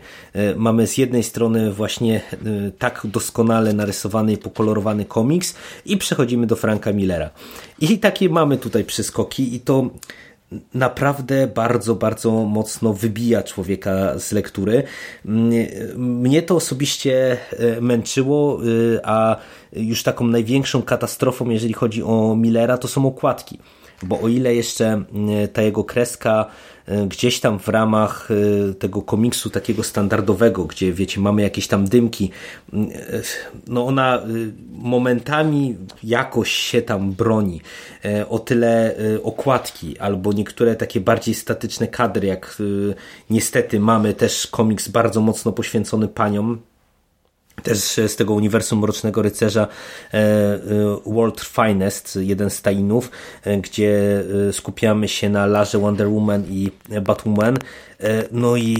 mamy 0.56 0.88
z 0.88 0.98
jednej 0.98 1.24
strony 1.24 1.72
właśnie 1.72 2.22
tak 2.80 3.02
doskonale 3.04 3.74
narysowany 3.74 4.34
i 4.34 4.38
pokolorowany 4.38 5.06
komiks 5.06 5.56
i 5.86 5.98
przechodzimy 5.98 6.48
do 6.48 6.56
Franka 6.56 6.94
Millera. 6.94 7.30
I 7.80 8.00
takie 8.00 8.30
mamy 8.30 8.58
tutaj 8.58 8.84
przeskoki 8.84 9.56
i 9.56 9.60
to 9.60 9.90
naprawdę 10.74 11.48
bardzo, 11.48 11.96
bardzo 11.96 12.32
mocno 12.32 12.94
wybija 12.94 13.44
człowieka 13.44 14.20
z 14.20 14.32
lektury. 14.32 14.84
Mnie 15.96 16.42
to 16.42 16.56
osobiście 16.56 17.38
e, 17.52 17.82
męczyło, 17.82 18.60
e, 18.62 18.66
a 19.04 19.36
już 19.74 20.04
taką 20.04 20.28
największą 20.28 20.82
katastrofą, 20.82 21.50
jeżeli 21.50 21.74
chodzi 21.74 22.04
o 22.04 22.36
Millera, 22.36 22.78
to 22.78 22.88
są 22.88 23.06
okładki. 23.06 23.60
Bo 24.04 24.22
o 24.22 24.28
ile 24.28 24.56
jeszcze 24.56 25.04
ta 25.54 25.62
jego 25.62 25.84
kreska 25.84 26.52
E, 26.88 27.08
gdzieś 27.08 27.40
tam 27.40 27.60
w 27.60 27.68
ramach 27.68 28.30
e, 28.32 28.74
tego 28.74 29.02
komiksu 29.02 29.50
takiego 29.50 29.84
standardowego, 29.84 30.66
gdzie 30.66 30.94
wiecie, 30.94 31.22
mamy 31.22 31.42
jakieś 31.42 31.68
tam 31.68 31.86
dymki, 31.86 32.32
e, 32.74 32.78
no 33.68 33.86
ona 33.86 34.24
momentami 34.72 35.76
jakoś 36.04 36.52
się 36.52 36.82
tam 36.82 37.12
broni. 37.12 37.62
O 38.30 38.40
tyle 38.40 38.96
okładki 39.24 40.00
albo 40.00 40.34
niektóre 40.34 40.76
takie 40.76 41.02
bardziej 41.02 41.36
statyczne 41.36 41.88
kadry, 41.88 42.28
jak 42.28 42.58
niestety 43.30 43.80
mamy 43.80 44.14
też 44.14 44.48
komiks 44.48 44.88
bardzo 44.88 45.22
mocno 45.22 45.52
poświęcony 45.52 46.08
paniom, 46.08 46.62
też 47.64 47.78
z 48.08 48.16
tego 48.16 48.34
uniwersum 48.34 48.80
Mrocznego 48.80 49.22
Rycerza 49.22 49.68
e, 50.14 50.18
e, 50.18 50.60
World 51.06 51.42
Finest, 51.42 52.20
jeden 52.22 52.50
z 52.50 52.62
tainów, 52.62 53.12
e, 53.44 53.58
gdzie 53.58 54.24
skupiamy 54.52 55.08
się 55.08 55.30
na 55.30 55.46
Larze 55.46 55.80
Wonder 55.80 56.10
Woman 56.10 56.44
i 56.50 56.72
Batwoman. 57.02 57.58
No 58.32 58.56
i 58.56 58.78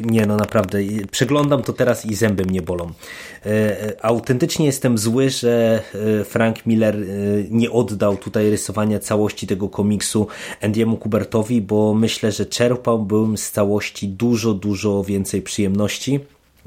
nie, 0.00 0.26
no 0.26 0.36
naprawdę, 0.36 0.78
przeglądam 1.10 1.62
to 1.62 1.72
teraz 1.72 2.06
i 2.06 2.14
zęby 2.14 2.44
mnie 2.44 2.62
bolą. 2.62 2.92
Autentycznie 4.02 4.66
jestem 4.66 4.98
zły, 4.98 5.30
że 5.30 5.82
Frank 6.24 6.66
Miller 6.66 6.96
nie 7.50 7.70
oddał 7.70 8.16
tutaj 8.16 8.50
rysowania 8.50 8.98
całości 8.98 9.46
tego 9.46 9.68
komiksu 9.68 10.26
Andiemu 10.62 10.96
Kubertowi, 10.96 11.60
bo 11.60 11.94
myślę, 11.94 12.32
że 12.32 12.46
czerpałbym 12.46 13.38
z 13.38 13.50
całości 13.50 14.08
dużo, 14.08 14.54
dużo 14.54 15.04
więcej 15.04 15.42
przyjemności. 15.42 16.20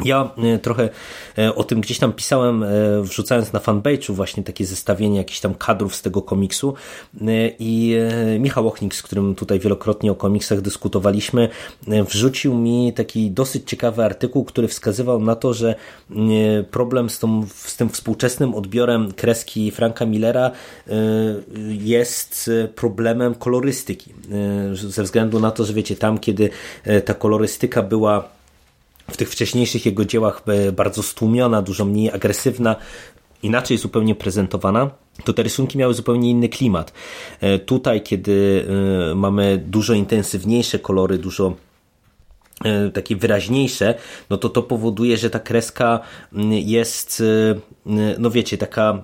Ja 0.05 0.29
e, 0.37 0.59
trochę 0.59 0.89
e, 1.37 1.55
o 1.55 1.63
tym 1.63 1.81
gdzieś 1.81 1.99
tam 1.99 2.13
pisałem, 2.13 2.63
e, 2.63 2.67
wrzucając 3.01 3.53
na 3.53 3.59
fanpage'u 3.59 4.13
właśnie 4.13 4.43
takie 4.43 4.65
zestawienie 4.65 5.17
jakichś 5.17 5.39
tam 5.39 5.55
kadrów 5.55 5.95
z 5.95 6.01
tego 6.01 6.21
komiksu 6.21 6.73
i 7.59 7.95
Michał 8.39 8.67
Ochnik, 8.67 8.95
z 8.95 9.01
którym 9.01 9.35
tutaj 9.35 9.59
wielokrotnie 9.59 10.11
o 10.11 10.15
komiksach 10.15 10.61
dyskutowaliśmy, 10.61 11.49
wrzucił 11.87 12.55
mi 12.55 12.93
taki 12.93 13.31
dosyć 13.31 13.69
ciekawy 13.69 14.03
artykuł, 14.03 14.43
który 14.43 14.67
wskazywał 14.67 15.21
na 15.21 15.35
to, 15.35 15.53
że 15.53 15.75
problem 16.71 17.09
z, 17.09 17.19
tą, 17.19 17.45
z 17.55 17.75
tym 17.75 17.89
współczesnym 17.89 18.55
odbiorem 18.55 19.13
kreski 19.13 19.71
Franka 19.71 20.05
Millera 20.05 20.51
jest 21.67 22.51
problemem 22.75 23.35
kolorystyki. 23.35 24.13
Ze 24.73 25.03
względu 25.03 25.39
na 25.39 25.51
to, 25.51 25.65
że 25.65 25.73
wiecie, 25.73 25.95
tam 25.95 26.17
kiedy 26.17 26.49
ta 27.05 27.13
kolorystyka 27.13 27.81
była 27.81 28.29
w 29.11 29.17
tych 29.17 29.29
wcześniejszych 29.29 29.85
jego 29.85 30.05
dziełach 30.05 30.41
e, 30.47 30.71
bardzo 30.71 31.03
stłumiona, 31.03 31.61
dużo 31.61 31.85
mniej 31.85 32.11
agresywna, 32.11 32.75
inaczej 33.43 33.77
zupełnie 33.77 34.15
prezentowana, 34.15 34.89
to 35.23 35.33
te 35.33 35.43
rysunki 35.43 35.77
miały 35.77 35.93
zupełnie 35.93 36.29
inny 36.29 36.49
klimat. 36.49 36.93
E, 37.41 37.59
tutaj, 37.59 38.01
kiedy 38.01 38.65
e, 39.11 39.15
mamy 39.15 39.63
dużo 39.67 39.93
intensywniejsze 39.93 40.79
kolory, 40.79 41.17
dużo 41.17 41.53
takie 42.93 43.15
wyraźniejsze, 43.15 43.95
no 44.29 44.37
to 44.37 44.49
to 44.49 44.63
powoduje, 44.63 45.17
że 45.17 45.29
ta 45.29 45.39
kreska 45.39 45.99
jest, 46.49 47.23
no 48.17 48.31
wiecie, 48.31 48.57
taka 48.57 49.03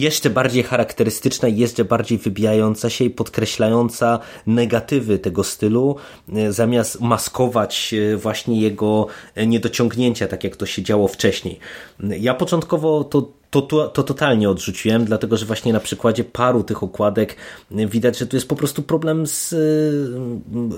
jeszcze 0.00 0.30
bardziej 0.30 0.62
charakterystyczna 0.62 1.48
i 1.48 1.56
jeszcze 1.56 1.84
bardziej 1.84 2.18
wybijająca 2.18 2.90
się 2.90 3.04
i 3.04 3.10
podkreślająca 3.10 4.18
negatywy 4.46 5.18
tego 5.18 5.44
stylu, 5.44 5.96
e, 6.32 6.52
zamiast 6.52 7.00
maskować 7.00 7.94
e, 7.94 8.16
właśnie 8.16 8.60
jego 8.60 9.06
e, 9.34 9.46
niedociągnięcia, 9.46 10.28
tak 10.28 10.44
jak 10.44 10.56
to 10.56 10.66
się 10.66 10.82
działo 10.82 11.08
wcześniej. 11.08 11.58
Ja 12.00 12.34
początkowo 12.34 13.04
to 13.04 13.38
to, 13.50 13.62
to, 13.62 13.88
to, 13.88 14.02
totalnie 14.02 14.50
odrzuciłem, 14.50 15.04
dlatego 15.04 15.36
że 15.36 15.46
właśnie 15.46 15.72
na 15.72 15.80
przykładzie 15.80 16.24
paru 16.24 16.64
tych 16.64 16.82
okładek 16.82 17.36
widać, 17.70 18.18
że 18.18 18.26
tu 18.26 18.36
jest 18.36 18.48
po 18.48 18.56
prostu 18.56 18.82
problem 18.82 19.26
z 19.26 19.54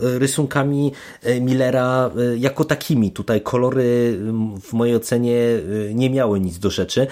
rysunkami 0.03 0.93
Millera 1.41 2.11
jako 2.37 2.65
takimi. 2.65 3.11
Tutaj 3.11 3.41
kolory 3.41 4.19
w 4.63 4.73
mojej 4.73 4.97
ocenie 4.97 5.37
nie 5.95 6.11
miały 6.11 6.41
nic 6.41 6.59
do 6.59 6.71
rzeczy 6.71 7.07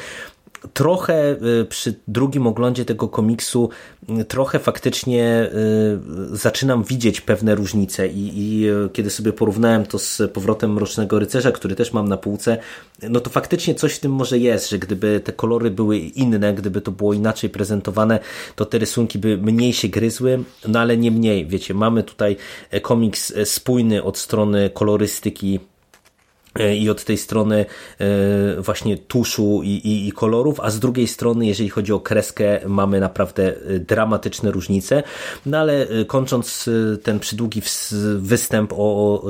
trochę 0.74 1.36
y, 1.60 1.64
przy 1.64 1.94
drugim 2.08 2.46
oglądzie 2.46 2.84
tego 2.84 3.08
komiksu, 3.08 3.70
y, 4.20 4.24
trochę 4.24 4.58
faktycznie 4.58 5.50
y, 6.32 6.36
zaczynam 6.36 6.84
widzieć 6.84 7.20
pewne 7.20 7.54
różnice 7.54 8.08
i, 8.08 8.30
i 8.34 8.66
kiedy 8.92 9.10
sobie 9.10 9.32
porównałem 9.32 9.86
to 9.86 9.98
z 9.98 10.22
powrotem 10.32 10.72
Mrocznego 10.72 11.18
Rycerza, 11.18 11.52
który 11.52 11.74
też 11.74 11.92
mam 11.92 12.08
na 12.08 12.16
półce, 12.16 12.58
no 13.02 13.20
to 13.20 13.30
faktycznie 13.30 13.74
coś 13.74 13.94
w 13.94 14.00
tym 14.00 14.12
może 14.12 14.38
jest, 14.38 14.70
że 14.70 14.78
gdyby 14.78 15.20
te 15.24 15.32
kolory 15.32 15.70
były 15.70 15.98
inne, 15.98 16.54
gdyby 16.54 16.80
to 16.80 16.92
było 16.92 17.14
inaczej 17.14 17.50
prezentowane, 17.50 18.18
to 18.56 18.64
te 18.64 18.78
rysunki 18.78 19.18
by 19.18 19.36
mniej 19.36 19.72
się 19.72 19.88
gryzły, 19.88 20.44
no 20.68 20.80
ale 20.80 20.96
nie 20.96 21.10
mniej, 21.10 21.46
wiecie, 21.46 21.74
mamy 21.74 22.02
tutaj 22.02 22.36
komiks 22.82 23.32
spójny 23.44 24.02
od 24.02 24.18
strony 24.18 24.70
kolorystyki 24.70 25.58
E, 25.58 25.77
i 26.76 26.90
od 26.90 27.04
tej 27.04 27.16
strony 27.18 27.66
e, 27.98 28.06
właśnie 28.60 28.98
tuszu 28.98 29.60
i, 29.62 29.68
i, 29.68 30.08
i, 30.08 30.12
kolorów, 30.12 30.60
a 30.60 30.70
z 30.70 30.80
drugiej 30.80 31.06
strony, 31.06 31.46
jeżeli 31.46 31.68
chodzi 31.68 31.92
o 31.92 32.00
kreskę, 32.00 32.60
mamy 32.66 33.00
naprawdę 33.00 33.54
e, 33.56 33.78
dramatyczne 33.78 34.50
różnice. 34.50 35.02
No 35.46 35.58
ale 35.58 35.86
kończąc 36.06 36.70
ten 37.02 37.20
przydługi 37.20 37.62
występ 38.16 38.72
o 38.76 39.24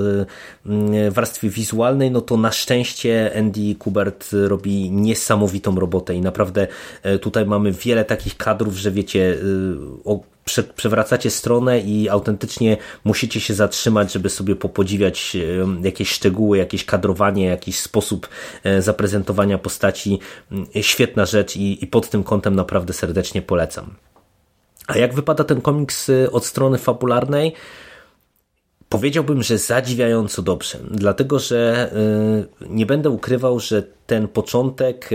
warstwie 1.11 1.51
wizualnej, 1.51 2.11
no 2.11 2.21
to 2.21 2.37
na 2.37 2.53
szczęście 2.53 3.33
Andy 3.39 3.75
Kubert 3.75 4.31
robi 4.33 4.91
niesamowitą 4.91 5.81
robotę 5.81 6.15
i 6.15 6.21
naprawdę 6.21 6.67
tutaj 7.21 7.47
mamy 7.47 7.73
wiele 7.73 8.05
takich 8.05 8.37
kadrów, 8.37 8.77
że 8.77 8.91
wiecie, 8.91 9.39
prze, 10.49 10.63
przewracacie 10.63 11.31
stronę 11.31 11.81
i 11.81 12.09
autentycznie 12.09 12.77
musicie 13.05 13.41
się 13.41 13.55
zatrzymać, 13.55 14.13
żeby 14.13 14.31
sobie 14.31 14.57
popodziwiać 14.57 15.37
jakieś 15.83 16.11
szczegóły, 16.11 16.59
jakieś 16.59 16.85
kadrowanie, 16.85 17.45
jakiś 17.45 17.81
sposób 17.81 18.29
e, 18.65 18.83
zaprezentowania 18.83 19.59
postaci. 19.59 20.19
Mm, 20.53 20.67
świetna 20.81 21.27
rzecz 21.27 21.57
i, 21.57 21.85
i 21.85 21.87
pod 21.87 22.11
tym 22.11 22.25
kątem 22.25 22.55
naprawdę 22.55 22.93
serdecznie 22.93 23.43
polecam. 23.43 23.95
A 24.87 24.99
jak 24.99 25.15
wypada 25.15 25.45
ten 25.45 25.61
komiks 25.61 26.09
e, 26.09 26.31
od 26.33 26.47
strony 26.47 26.79
fabularnej? 26.79 27.53
Powiedziałbym, 28.89 29.43
że 29.43 29.59
zadziwiająco 29.59 30.43
dobrze, 30.43 30.79
dlatego 30.91 31.39
że 31.39 31.91
e, 32.63 32.67
nie 32.69 32.87
będę 32.87 33.11
ukrywał, 33.11 33.61
że 33.61 33.83
ten 34.07 34.29
początek 34.29 35.11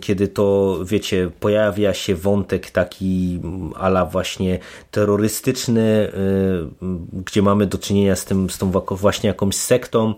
kiedy 0.00 0.28
to, 0.28 0.78
wiecie, 0.84 1.30
pojawia 1.40 1.94
się 1.94 2.14
wątek 2.14 2.70
taki 2.70 3.40
ala 3.76 4.04
właśnie 4.04 4.58
terrorystyczny, 4.90 5.80
y, 5.82 7.24
gdzie 7.24 7.42
mamy 7.42 7.66
do 7.66 7.78
czynienia 7.78 8.16
z 8.16 8.24
tym, 8.24 8.50
z 8.50 8.58
tą 8.58 8.70
właśnie 8.90 9.28
jakąś 9.28 9.56
sektą, 9.56 10.14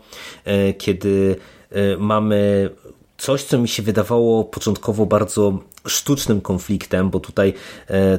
y, 0.47 0.75
kiedy 0.75 1.37
y, 1.73 1.97
mamy 1.99 2.71
coś, 3.19 3.45
co 3.45 3.59
mi 3.59 3.69
się 3.69 3.83
wydawało 3.83 4.45
początkowo 4.45 5.07
bardzo 5.07 5.59
sztucznym 5.87 6.41
konfliktem, 6.41 7.11
bo 7.11 7.21
tutaj 7.21 7.55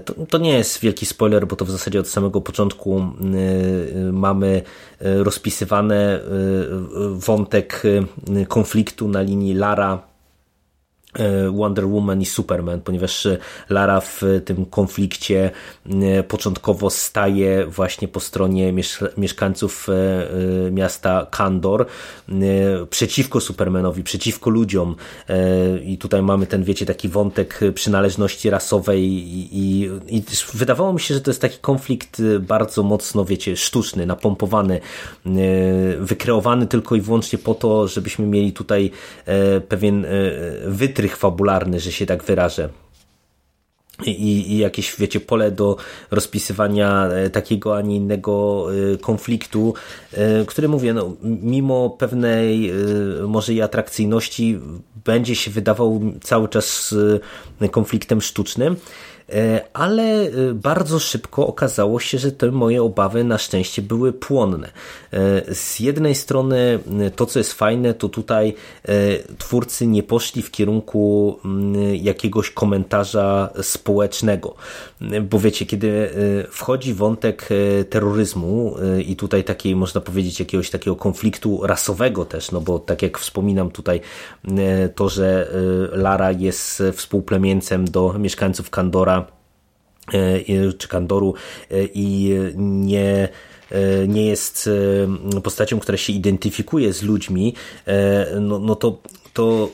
to, 0.06 0.14
to, 0.30 0.38
nie 0.38 0.54
jest 0.54 0.80
wielki 0.80 1.06
spoiler, 1.06 1.48
bo 1.48 1.56
to 1.56 1.66
w 1.66 1.72
zasadzie 1.72 2.00
od 2.00 2.08
samego 2.08 2.42
początku 2.42 3.06
mamy 4.12 4.62
rozpisywane 5.00 6.20
wątek 7.12 7.84
konfliktu 8.48 9.08
na 9.08 9.22
linii 9.22 9.54
Lara 9.54 10.11
Wonder 11.52 11.88
Woman 11.88 12.22
i 12.22 12.26
Superman, 12.26 12.82
ponieważ 12.82 13.28
Lara 13.70 14.02
w 14.02 14.22
tym 14.46 14.66
konflikcie 14.66 15.52
e, 15.90 16.24
początkowo 16.24 16.90
staje 16.90 17.66
właśnie 17.66 18.08
po 18.08 18.20
stronie 18.20 18.74
mieszkańców 19.18 19.88
e, 19.90 20.72
miasta 20.72 21.28
Kandor 21.32 21.86
przeciwko 22.90 23.40
Supermanowi, 23.40 24.04
przeciwko 24.04 24.50
ludziom. 24.50 24.96
I 25.86 25.98
tutaj 25.98 26.22
mamy 26.22 26.48
ten, 26.48 26.64
wiecie, 26.64 26.86
taki 26.86 27.10
wątek 27.10 27.60
przynależności 27.74 28.50
rasowej 28.50 29.04
i, 29.04 29.58
i, 29.58 29.90
i 30.08 30.24
wydawało 30.54 30.94
mi 30.94 31.00
się, 31.00 31.14
że 31.14 31.22
to 31.22 31.32
jest 31.32 31.42
taki 31.42 31.58
konflikt 31.60 32.22
bardzo 32.40 32.84
mocno, 32.84 33.26
wiecie, 33.26 33.58
sztuczny, 33.58 34.06
napompowany, 34.06 34.80
wykreowany 36.00 36.68
tylko 36.68 36.96
i 36.96 37.02
wyłącznie 37.02 37.40
po 37.40 37.56
to, 37.56 37.88
żebyśmy 37.88 38.26
mieli 38.26 38.54
tutaj 38.54 38.92
pewien 39.70 40.06
wytrysk 40.66 41.01
wytrych 41.02 41.18
fabularny, 41.18 41.80
że 41.80 41.92
się 41.92 42.06
tak 42.06 42.24
wyrażę. 42.24 42.70
I, 44.06 44.12
i, 44.52 44.58
jakieś, 44.58 44.96
wiecie, 44.96 45.20
pole 45.20 45.52
do 45.52 45.78
rozpisywania 46.12 47.08
e, 47.08 47.30
takiego, 47.30 47.78
a 47.78 47.82
nie 47.82 47.96
innego 47.96 48.68
e, 48.94 48.98
konfliktu, 48.98 49.74
e, 50.14 50.46
który 50.46 50.68
mówię, 50.68 50.94
no, 50.94 51.16
mimo 51.24 51.90
pewnej 51.90 52.72
może 53.28 53.54
i 53.54 53.62
atrakcyjności, 53.62 54.60
będzie 55.06 55.36
się 55.36 55.52
wydawał 55.52 56.02
cały 56.24 56.48
czas 56.50 56.96
konfliktem 57.72 58.22
sztucznym. 58.22 58.76
E, 59.34 59.62
ale 59.74 60.04
e, 60.04 60.54
bardzo 60.54 61.00
szybko 61.00 61.48
okazało 61.48 62.00
się, 62.00 62.18
że 62.18 62.32
te 62.32 62.52
moje 62.52 62.84
obawy 62.84 63.24
na 63.24 63.38
szczęście 63.38 63.82
były 63.82 64.14
płonne. 64.14 64.68
E, 65.14 65.56
z 65.56 65.80
jednej 65.80 66.16
strony 66.16 66.80
to, 67.16 67.26
co 67.26 67.40
jest 67.40 67.54
fajne, 67.54 67.94
to 67.94 68.10
tutaj 68.10 68.54
twórcy 69.38 69.88
nie 69.88 70.04
poszli 70.04 70.42
w 70.42 70.52
kierunku 70.52 71.40
jakiegoś 71.94 72.52
komentarza 72.52 73.50
społecznego, 73.62 74.56
bo 75.30 75.40
wiecie, 75.40 75.66
kiedy 75.66 76.10
wchodzi 76.50 76.94
wątek 76.94 77.50
terroryzmu 77.90 78.76
i 79.06 79.16
tutaj 79.16 79.44
takiej, 79.44 79.76
można 79.76 80.02
powiedzieć, 80.02 80.40
jakiegoś 80.40 80.70
takiego 80.70 80.96
konfliktu 80.96 81.60
rasowego 81.64 82.26
też, 82.26 82.52
no 82.52 82.62
bo 82.62 82.80
tak 82.80 83.02
jak 83.02 83.20
wspominam 83.20 83.72
tutaj 83.72 84.02
to, 84.96 85.10
że 85.10 85.48
Lara 85.92 86.32
jest 86.32 86.84
współplemieńcem 86.94 87.86
do 87.86 88.14
mieszkańców 88.20 88.70
Kandora, 88.70 89.21
czy 90.78 90.88
Kandoru 90.88 91.34
e, 91.72 91.84
i 91.94 92.36
nie 92.56 93.30
e, 93.72 94.08
nie 94.08 94.26
jest 94.26 94.70
postacią, 95.44 95.80
która 95.80 95.98
się 95.98 96.14
identyfikuje 96.14 96.94
z 96.94 97.04
ludźmi, 97.04 97.54
no, 98.40 98.60
no 98.60 98.76
to 98.76 99.02
to 99.34 99.70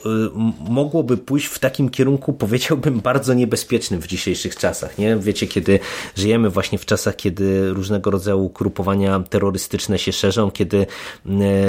mogłoby 0.70 1.18
pójść 1.18 1.48
w 1.48 1.60
takim 1.60 1.90
kierunku, 1.90 2.34
powiedziałbym, 2.34 3.00
bardzo 3.10 3.34
niebezpiecznym 3.34 4.02
w 4.02 4.08
dzisiejszych 4.08 4.56
czasach. 4.56 4.98
Nie? 4.98 5.16
Wiecie, 5.16 5.48
kiedy 5.48 5.80
żyjemy 6.16 6.50
właśnie 6.50 6.78
w 6.78 6.86
czasach, 6.86 7.16
kiedy 7.16 7.70
różnego 7.70 8.12
rodzaju 8.12 8.50
grupowania 8.50 9.24
terrorystyczne 9.30 10.00
się 10.00 10.12
szerzą, 10.12 10.52
kiedy 10.52 10.86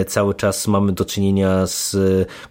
cały 0.07 0.35
czas 0.35 0.66
mamy 0.66 0.92
do 0.92 1.05
czynienia 1.05 1.66
z 1.66 1.97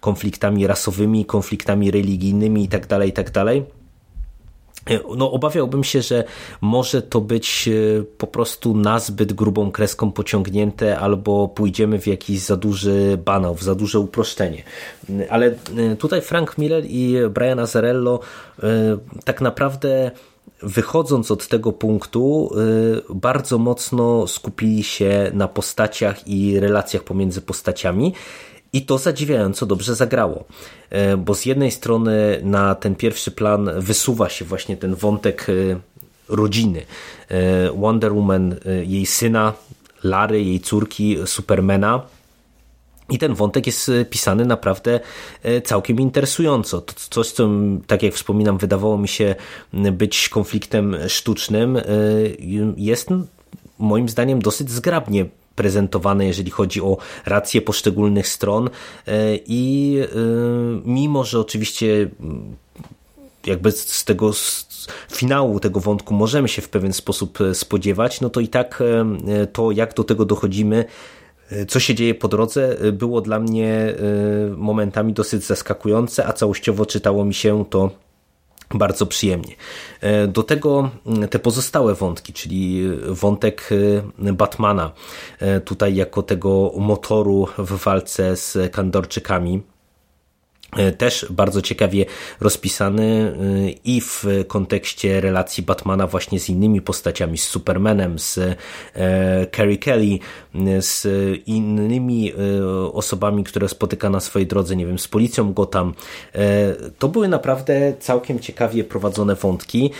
konfliktami 0.00 0.66
rasowymi, 0.66 1.24
konfliktami 1.24 1.90
religijnymi 1.90 2.62
itd., 2.62 2.86
tak 2.86 3.06
itd., 3.06 3.44
tak 3.44 3.77
no, 5.16 5.32
obawiałbym 5.32 5.84
się, 5.84 6.02
że 6.02 6.24
może 6.60 7.02
to 7.02 7.20
być 7.20 7.68
e, 7.68 8.02
po 8.18 8.26
prostu 8.26 8.76
na 8.76 8.98
zbyt 8.98 9.32
grubą 9.32 9.70
kreską 9.70 10.12
pociągnięte, 10.12 10.98
albo 10.98 11.48
pójdziemy 11.48 12.00
w 12.00 12.06
jakiś 12.06 12.40
za 12.40 12.56
duży 12.56 13.18
banał, 13.24 13.54
w 13.54 13.62
za 13.62 13.74
duże 13.74 13.98
uproszczenie. 13.98 14.62
Ale 15.30 15.46
e, 15.46 15.96
tutaj 15.96 16.22
Frank 16.22 16.58
Miller 16.58 16.84
i 16.86 17.16
Brian 17.30 17.58
Azarello 17.58 18.20
e, 18.62 18.68
tak 19.24 19.40
naprawdę 19.40 20.10
wychodząc 20.62 21.30
od 21.30 21.48
tego 21.48 21.72
punktu, 21.72 22.50
bardzo 23.10 23.58
mocno 23.58 24.26
skupili 24.26 24.82
się 24.82 25.30
na 25.34 25.48
postaciach 25.48 26.28
i 26.28 26.60
relacjach 26.60 27.02
pomiędzy 27.02 27.40
postaciami 27.40 28.14
i 28.72 28.82
to 28.82 28.98
zadziwiająco 28.98 29.66
dobrze 29.66 29.94
zagrało, 29.94 30.44
e, 30.90 31.16
bo 31.16 31.34
z 31.34 31.46
jednej 31.46 31.70
strony 31.70 32.40
na 32.42 32.74
ten 32.74 32.94
pierwszy 32.94 33.30
plan 33.30 33.70
wysuwa 33.78 34.28
się 34.28 34.44
właśnie 34.44 34.76
ten 34.76 34.94
wątek 34.94 35.46
e, 35.48 35.52
rodziny. 36.28 36.82
E, 37.28 37.70
Wonder 37.72 38.12
Woman, 38.12 38.56
jej 38.86 39.06
syna, 39.06 39.52
Lary, 40.04 40.42
jej 40.42 40.60
córki, 40.60 41.16
Supermana. 41.24 42.02
I 43.10 43.18
ten 43.18 43.34
wątek 43.34 43.66
jest 43.66 43.90
pisany 44.10 44.44
naprawdę 44.44 45.00
całkiem 45.64 46.00
interesująco. 46.00 46.80
To 46.80 46.94
coś, 47.10 47.30
co, 47.30 47.48
tak 47.86 48.02
jak 48.02 48.14
wspominam, 48.14 48.58
wydawało 48.58 48.98
mi 48.98 49.08
się 49.08 49.34
być 49.92 50.28
konfliktem 50.28 50.96
sztucznym, 51.08 51.78
jest 52.76 53.08
moim 53.78 54.08
zdaniem 54.08 54.42
dosyć 54.42 54.70
zgrabnie 54.70 55.26
prezentowane, 55.58 56.26
jeżeli 56.26 56.50
chodzi 56.50 56.80
o 56.82 56.96
rację 57.26 57.62
poszczególnych 57.62 58.28
stron. 58.28 58.70
I 59.46 59.98
mimo, 60.84 61.24
że 61.24 61.40
oczywiście 61.40 62.10
jakby 63.46 63.72
z 63.72 64.04
tego 64.04 64.30
finału 65.12 65.60
tego 65.60 65.80
wątku 65.80 66.14
możemy 66.14 66.48
się 66.48 66.62
w 66.62 66.68
pewien 66.68 66.92
sposób 66.92 67.38
spodziewać, 67.52 68.20
no 68.20 68.30
to 68.30 68.40
i 68.40 68.48
tak 68.48 68.82
to, 69.52 69.70
jak 69.70 69.94
do 69.94 70.04
tego 70.04 70.24
dochodzimy, 70.24 70.84
co 71.68 71.80
się 71.80 71.94
dzieje 71.94 72.14
po 72.14 72.28
drodze, 72.28 72.76
było 72.92 73.20
dla 73.20 73.40
mnie 73.40 73.94
momentami 74.56 75.12
dosyć 75.12 75.44
zaskakujące, 75.44 76.26
a 76.26 76.32
całościowo 76.32 76.86
czytało 76.86 77.24
mi 77.24 77.34
się 77.34 77.64
to 77.70 77.90
bardzo 78.74 79.06
przyjemnie. 79.06 79.54
Do 80.28 80.42
tego 80.42 80.90
te 81.30 81.38
pozostałe 81.38 81.94
wątki, 81.94 82.32
czyli 82.32 82.82
wątek 83.08 83.68
Batmana, 84.18 84.92
tutaj 85.64 85.94
jako 85.94 86.22
tego 86.22 86.72
motoru 86.76 87.48
w 87.58 87.84
walce 87.84 88.36
z 88.36 88.72
kandorczykami, 88.72 89.62
E, 89.62 89.77
też 90.98 91.26
bardzo 91.30 91.62
ciekawie 91.62 92.06
rozpisany 92.40 93.02
e, 93.04 93.70
i 93.84 94.00
w 94.00 94.24
kontekście 94.48 95.20
relacji 95.20 95.62
Batmana 95.62 96.06
właśnie 96.06 96.40
z 96.40 96.48
innymi 96.48 96.80
postaciami, 96.80 97.38
z 97.38 97.44
Supermanem, 97.44 98.18
z 98.18 98.38
e, 98.38 98.56
Carrie 99.56 99.78
Kelly, 99.78 100.18
z 100.80 101.06
innymi 101.46 102.32
osobami, 102.92 103.44
które 103.44 103.68
spotyka 103.68 104.10
na 104.10 104.20
swojej 104.20 104.46
drodze, 104.46 104.76
nie 104.76 104.86
wiem, 104.86 104.98
z 104.98 105.08
policją 105.08 105.52
Gotham. 105.52 105.94
To 106.98 107.08
były 107.08 107.28
naprawdę 107.28 107.92
całkiem 108.00 108.38
ciekawie 108.38 108.84
prowadzone 108.84 109.34
wątki, 109.34 109.90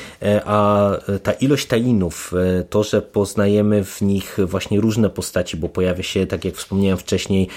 a 0.45 0.91
ta 1.23 1.33
ilość 1.33 1.67
tajinów, 1.67 2.33
to, 2.71 2.83
że 2.83 3.03
poznajemy 3.03 3.85
w 3.85 4.03
nich 4.03 4.39
właśnie 4.45 4.81
różne 4.81 5.11
postaci, 5.11 5.57
bo 5.57 5.69
pojawia 5.69 6.03
się, 6.03 6.27
tak 6.27 6.45
jak 6.45 6.55
wspomniałem 6.55 6.99
wcześniej, 6.99 7.49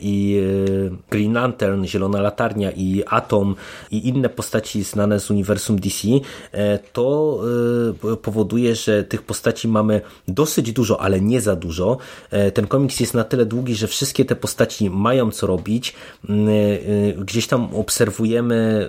i 0.00 0.42
Green 1.10 1.32
Lantern, 1.32 1.84
Zielona 1.84 2.20
Lata, 2.20 2.37
Latarnia 2.38 2.70
i 2.70 3.02
Atom 3.06 3.56
i 3.90 4.08
inne 4.08 4.28
postaci 4.28 4.82
znane 4.82 5.20
z 5.20 5.30
uniwersum 5.30 5.78
DC, 5.78 6.08
e, 6.52 6.78
to 6.78 7.40
e, 8.12 8.16
powoduje, 8.16 8.74
że 8.74 9.04
tych 9.04 9.22
postaci 9.22 9.68
mamy 9.68 10.00
dosyć 10.28 10.72
dużo, 10.72 11.00
ale 11.00 11.20
nie 11.20 11.40
za 11.40 11.56
dużo. 11.56 11.98
E, 12.30 12.52
ten 12.52 12.66
komiks 12.66 13.00
jest 13.00 13.14
na 13.14 13.24
tyle 13.24 13.46
długi, 13.46 13.74
że 13.74 13.86
wszystkie 13.86 14.24
te 14.24 14.36
postaci 14.36 14.90
mają 14.90 15.30
co 15.30 15.46
robić. 15.46 15.94
Gdzieś 17.18 17.46
tam 17.46 17.74
obserwujemy 17.74 18.88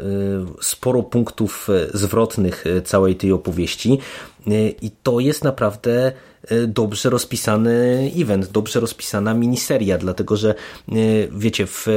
sporo 0.61 1.03
punktów 1.03 1.67
zwrotnych 1.93 2.63
całej 2.85 3.15
tej 3.15 3.31
opowieści 3.31 3.99
i 4.81 4.91
to 5.03 5.19
jest 5.19 5.43
naprawdę 5.43 6.11
dobrze 6.67 7.09
rozpisany 7.09 8.11
event, 8.17 8.51
dobrze 8.51 8.79
rozpisana 8.79 9.33
miniseria, 9.33 9.97
dlatego 9.97 10.37
że 10.37 10.55
wiecie, 11.31 11.67
w 11.67 11.87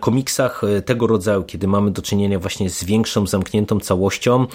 komiksach 0.00 0.64
e, 0.64 0.82
tego 0.82 1.06
rodzaju, 1.06 1.42
kiedy 1.42 1.68
mamy 1.68 1.90
do 1.90 2.02
czynienia 2.02 2.38
właśnie 2.38 2.70
z 2.70 2.84
większą, 2.84 3.26
zamkniętą 3.26 3.80
całością, 3.80 4.46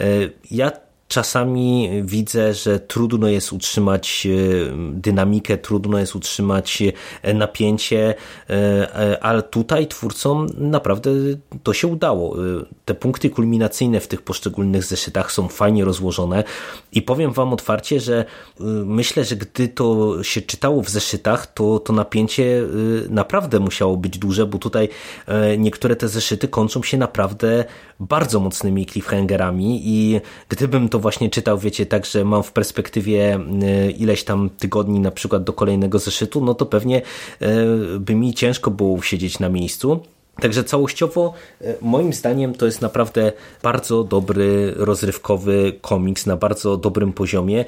e, 0.00 0.06
ja 0.50 0.72
czasami 1.12 1.90
widzę, 2.02 2.54
że 2.54 2.80
trudno 2.80 3.28
jest 3.28 3.52
utrzymać 3.52 4.26
e, 4.26 4.30
dynamikę, 4.92 5.58
trudno 5.58 5.98
jest 5.98 6.16
utrzymać 6.16 6.82
e, 7.22 7.34
napięcie, 7.34 8.14
e, 8.50 9.18
ale 9.22 9.42
tutaj 9.42 9.86
twórcom 9.86 10.46
naprawdę 10.58 11.10
to 11.62 11.72
się 11.72 11.88
udało. 11.88 12.36
Te 12.84 12.94
punkty 12.94 13.30
kulminacyjne 13.30 14.00
w 14.00 14.08
tych 14.08 14.22
poszczególnych 14.22 14.84
zeszytach 14.84 15.32
są 15.32 15.48
fajnie 15.48 15.84
rozłożone 15.84 16.44
i 16.92 17.02
powiem 17.02 17.32
Wam 17.32 17.52
otwarcie, 17.52 18.00
że 18.00 18.24
myślę, 18.84 19.24
że 19.24 19.36
gdy 19.36 19.68
to 19.68 20.16
się 20.22 20.42
czytało 20.42 20.82
w 20.82 20.88
zeszytach, 20.88 21.46
to, 21.46 21.78
to 21.78 21.92
napięcie 21.92 22.62
naprawdę 23.08 23.60
musiało 23.60 23.96
być 23.96 24.18
duże, 24.18 24.46
bo 24.46 24.58
tutaj 24.58 24.88
niektóre 25.58 25.96
te 25.96 26.08
zeszyty 26.08 26.48
kończą 26.48 26.82
się 26.82 26.96
naprawdę 26.96 27.64
bardzo 28.00 28.40
mocnymi 28.40 28.86
cliffhangerami 28.86 29.80
i 29.84 30.20
gdybym 30.48 30.88
to 30.88 31.01
właśnie 31.02 31.30
czytał, 31.30 31.58
wiecie, 31.58 31.86
tak, 31.86 32.06
że 32.06 32.24
mam 32.24 32.42
w 32.42 32.52
perspektywie 32.52 33.40
y, 33.88 33.90
ileś 33.90 34.24
tam 34.24 34.50
tygodni 34.50 35.00
na 35.00 35.10
przykład 35.10 35.44
do 35.44 35.52
kolejnego 35.52 35.98
zeszytu, 35.98 36.44
no 36.44 36.54
to 36.54 36.66
pewnie 36.66 37.02
y, 37.42 38.00
by 38.00 38.14
mi 38.14 38.34
ciężko 38.34 38.70
było 38.70 39.02
siedzieć 39.02 39.38
na 39.38 39.48
miejscu. 39.48 40.00
Także 40.40 40.64
całościowo 40.64 41.34
y, 41.62 41.76
moim 41.80 42.12
zdaniem 42.12 42.54
to 42.54 42.66
jest 42.66 42.80
naprawdę 42.80 43.32
bardzo 43.62 44.04
dobry, 44.04 44.72
rozrywkowy 44.76 45.72
komiks 45.80 46.26
na 46.26 46.36
bardzo 46.36 46.76
dobrym 46.76 47.12
poziomie. 47.12 47.64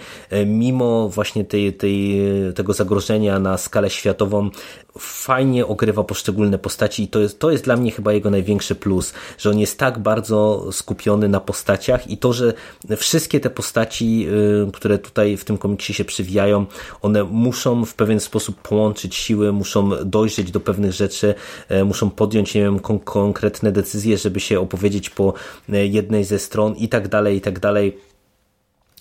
Mimo 0.46 1.08
właśnie 1.08 1.44
tej, 1.44 1.72
tej, 1.72 2.20
tego 2.54 2.72
zagrożenia 2.72 3.38
na 3.38 3.58
skalę 3.58 3.90
światową 3.90 4.50
fajnie 4.98 5.66
ogrywa 5.66 6.04
poszczególne 6.04 6.58
postaci 6.58 7.02
i 7.02 7.08
to 7.08 7.20
jest, 7.20 7.38
to 7.38 7.50
jest 7.50 7.64
dla 7.64 7.76
mnie 7.76 7.90
chyba 7.90 8.12
jego 8.12 8.30
największy 8.30 8.74
plus, 8.74 9.12
że 9.38 9.50
on 9.50 9.58
jest 9.58 9.78
tak 9.78 9.98
bardzo 9.98 10.68
skupiony 10.72 11.28
na 11.28 11.40
postaciach 11.40 12.10
i 12.10 12.18
to, 12.18 12.32
że 12.32 12.52
wszystkie 12.96 13.40
te 13.40 13.50
postaci, 13.50 14.26
y, 14.68 14.72
które 14.72 14.98
tutaj 14.98 15.36
w 15.36 15.44
tym 15.44 15.58
komiksie 15.58 15.94
się 15.94 16.04
przywijają, 16.04 16.66
one 17.02 17.24
muszą 17.24 17.84
w 17.84 17.94
pewien 17.94 18.20
sposób 18.20 18.60
połączyć 18.62 19.14
siły, 19.14 19.52
muszą 19.52 19.90
dojrzeć 20.04 20.50
do 20.50 20.60
pewnych 20.60 20.92
rzeczy, 20.92 21.34
e, 21.68 21.84
muszą 21.84 22.10
podjąć, 22.10 22.53
wiem, 22.62 22.78
kon 22.78 22.98
konkretne 22.98 23.72
decyzje, 23.72 24.18
żeby 24.18 24.40
się 24.40 24.60
opowiedzieć 24.60 25.10
po 25.10 25.34
e, 25.72 25.86
jednej 25.86 26.24
ze 26.24 26.38
stron 26.38 26.74
i 26.76 26.88
tak 26.88 27.08
dalej, 27.08 27.36
i 27.36 27.40
tak 27.40 27.58
dalej. 27.58 27.98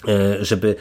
E, 0.08 0.46
żeby 0.46 0.76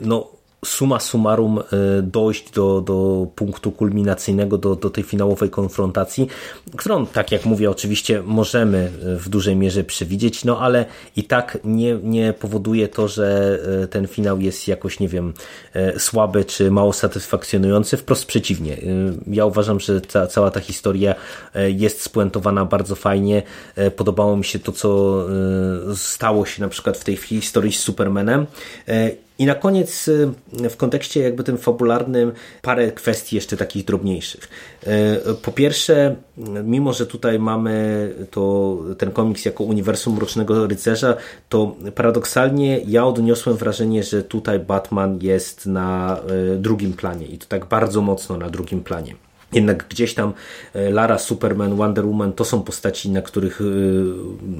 no 0.00 0.37
suma 0.64 1.00
summarum 1.00 1.58
e, 1.58 1.62
dojść 2.02 2.50
do, 2.50 2.80
do 2.80 3.26
punktu 3.34 3.72
kulminacyjnego, 3.72 4.58
do, 4.58 4.76
do 4.76 4.90
tej 4.90 5.04
finałowej 5.04 5.50
konfrontacji, 5.50 6.28
którą, 6.76 7.06
tak 7.06 7.32
jak 7.32 7.46
mówię, 7.46 7.70
oczywiście 7.70 8.22
możemy 8.22 8.92
w 9.02 9.28
dużej 9.28 9.56
mierze 9.56 9.84
przewidzieć, 9.84 10.44
no 10.44 10.60
ale 10.60 10.84
i 11.16 11.24
tak 11.24 11.58
nie, 11.64 11.94
nie 12.02 12.32
powoduje 12.32 12.88
to, 12.88 13.08
że 13.08 13.58
e, 13.82 13.86
ten 13.86 14.06
finał 14.06 14.40
jest 14.40 14.68
jakoś, 14.68 15.00
nie 15.00 15.08
wiem, 15.08 15.34
e, 15.74 16.00
słaby 16.00 16.44
czy 16.44 16.70
mało 16.70 16.92
satysfakcjonujący, 16.92 17.96
wprost 17.96 18.26
przeciwnie. 18.26 18.76
Ja 19.26 19.46
uważam, 19.46 19.80
że 19.80 20.00
ta, 20.00 20.26
cała 20.26 20.50
ta 20.50 20.60
historia 20.60 21.14
jest 21.54 22.02
spuentowana 22.02 22.64
bardzo 22.64 22.94
fajnie. 22.94 23.42
Podobało 23.96 24.36
mi 24.36 24.44
się 24.44 24.58
to, 24.58 24.72
co 24.72 25.24
stało 25.94 26.46
się 26.46 26.62
na 26.62 26.68
przykład 26.68 26.96
w 26.96 27.04
tej 27.04 27.16
historii 27.16 27.72
z 27.72 27.80
Supermanem 27.80 28.46
i 29.38 29.46
na 29.46 29.54
koniec 29.54 30.08
y, 30.08 30.32
w 30.70 30.76
kontekście 30.76 31.20
jakby 31.20 31.44
tym 31.44 31.58
fabularnym 31.58 32.32
parę 32.62 32.92
kwestii 32.92 33.36
jeszcze 33.36 33.56
takich 33.56 33.84
drobniejszych. 33.84 34.48
Y, 34.82 35.34
po 35.42 35.52
pierwsze, 35.52 36.16
mimo 36.64 36.92
że 36.92 37.06
tutaj 37.06 37.38
mamy 37.38 38.14
to, 38.30 38.76
ten 38.98 39.10
komiks 39.10 39.44
jako 39.44 39.64
uniwersum 39.64 40.14
Mrocznego 40.14 40.66
Rycerza, 40.66 41.16
to 41.48 41.76
paradoksalnie 41.94 42.80
ja 42.86 43.06
odniosłem 43.06 43.56
wrażenie, 43.56 44.02
że 44.02 44.22
tutaj 44.22 44.58
Batman 44.58 45.18
jest 45.22 45.66
na 45.66 46.20
y, 46.54 46.58
drugim 46.58 46.92
planie 46.92 47.26
i 47.26 47.38
to 47.38 47.46
tak 47.46 47.66
bardzo 47.66 48.02
mocno 48.02 48.36
na 48.36 48.50
drugim 48.50 48.80
planie. 48.80 49.27
Jednak 49.52 49.88
gdzieś 49.88 50.14
tam 50.14 50.32
e, 50.74 50.90
Lara, 50.90 51.18
Superman, 51.18 51.76
Wonder 51.76 52.06
Woman 52.06 52.32
to 52.32 52.44
są 52.44 52.62
postaci, 52.62 53.10
na 53.10 53.22
których 53.22 53.60
e, 53.60 53.64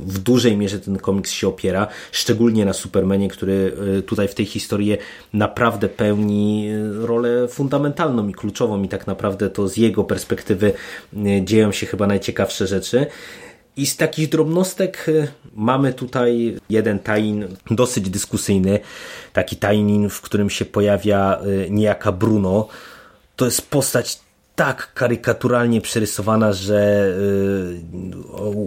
w 0.07 0.19
dużej 0.19 0.57
mierze 0.57 0.79
ten 0.79 0.99
komiks 0.99 1.31
się 1.31 1.49
opiera, 1.49 1.87
szczególnie 2.13 2.65
na 2.65 2.73
Supermanie, 2.73 3.29
który 3.29 3.73
e, 3.99 4.03
tutaj 4.03 4.29
w 4.29 4.35
tej 4.35 4.47
historii 4.47 4.97
naprawdę 5.33 5.89
pełni 5.89 6.69
rolę 7.01 7.49
fundamentalną 7.49 8.29
i 8.29 8.33
kluczową 8.33 8.83
i 8.83 8.89
tak 8.89 9.07
naprawdę 9.07 9.51
to 9.51 9.69
z 9.69 9.77
jego 9.77 10.05
perspektywy 10.05 10.73
dzieją 11.43 11.73
się 11.73 11.87
chyba 11.87 12.07
najciekawsze 12.07 12.67
rzeczy. 12.67 13.07
I 13.77 13.87
z 13.87 13.97
takich 13.97 14.29
drobnostek 14.29 15.07
mamy 15.55 15.93
tutaj 15.93 16.57
jeden 16.71 16.99
tajin 16.99 17.49
dosyć 17.71 18.11
dyskusyjny, 18.11 18.79
taki 19.33 19.57
tajnin, 19.57 20.11
w 20.11 20.21
którym 20.21 20.51
się 20.51 20.65
pojawia 20.65 21.41
niejaka 21.71 22.13
Bruno. 22.13 22.69
To 23.37 23.45
jest 23.45 23.71
postać 23.71 24.19
tak 24.59 24.93
karykaturalnie 24.95 25.81
przerysowana, 25.81 26.53
że 26.53 27.13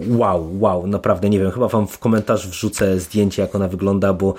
yy, 0.08 0.16
wow, 0.16 0.60
wow, 0.60 0.86
naprawdę 0.86 1.30
nie 1.30 1.38
wiem, 1.38 1.50
chyba 1.50 1.68
wam 1.68 1.86
w 1.86 1.98
komentarz 1.98 2.48
wrzucę 2.48 3.00
zdjęcie, 3.00 3.42
jak 3.42 3.54
ona 3.54 3.68
wygląda, 3.68 4.12
bo 4.12 4.34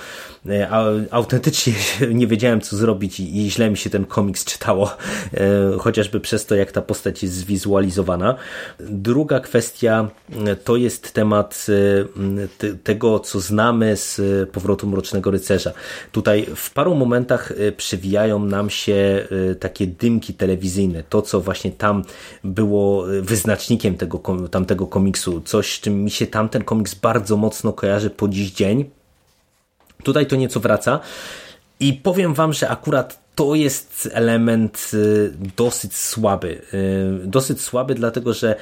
yy, 0.45 0.67
autentycznie 1.11 1.73
nie 2.19 2.27
wiedziałem, 2.27 2.61
co 2.61 2.77
zrobić 2.77 3.19
i, 3.19 3.51
źle 3.51 3.69
mi 3.69 3.77
się 3.77 3.89
ten 3.89 4.05
komiks 4.05 4.45
czytało, 4.45 4.97
yy, 5.33 5.39
chociażby 5.79 6.19
przez 6.19 6.45
to, 6.45 6.55
jak 6.55 6.71
ta 6.71 6.81
postać 6.81 7.23
jest 7.23 7.35
zwizualizowana. 7.35 8.35
Druga 8.79 9.39
kwestia 9.39 10.09
to 10.63 10.75
jest 10.75 11.13
temat 11.13 11.65
tego, 12.83 13.19
co 13.19 13.39
znamy 13.39 13.97
z 13.97 14.21
powrotu 14.49 14.87
Mrocznego 14.87 15.31
Rycerza. 15.31 15.71
Tutaj 16.11 16.47
w 16.55 16.73
paru 16.73 16.95
momentach 16.95 17.53
przywijają 17.77 18.39
nam 18.39 18.69
się 18.69 19.27
takie 19.59 19.87
dymki 19.87 20.33
telewizyjne, 20.33 21.03
to, 21.09 21.21
co 21.21 21.42
właśnie 21.43 21.71
tam 21.71 22.03
było 22.43 23.05
wyznacznikiem 23.21 23.97
tego, 23.97 24.19
tamtego 24.51 24.87
komiksu. 24.87 25.41
Coś, 25.41 25.73
z 25.73 25.79
czym 25.79 26.03
mi 26.03 26.11
się 26.11 26.27
tamten 26.27 26.63
komiks 26.63 26.95
bardzo 26.95 27.37
mocno 27.37 27.73
kojarzy 27.73 28.09
po 28.09 28.27
dziś 28.27 28.51
dzień. 28.51 28.89
Tutaj 30.03 30.27
to 30.27 30.35
nieco 30.35 30.59
wraca. 30.59 30.99
I 31.79 31.93
powiem 31.93 32.33
Wam, 32.33 32.53
że 32.53 32.69
akurat 32.69 33.23
to 33.35 33.55
jest 33.55 34.09
element 34.13 34.91
y, 34.93 35.33
dosyć 35.57 35.95
słaby. 35.95 36.61
Y, 37.23 37.27
dosyć 37.27 37.61
słaby, 37.61 37.95
dlatego 37.95 38.33
że 38.33 38.55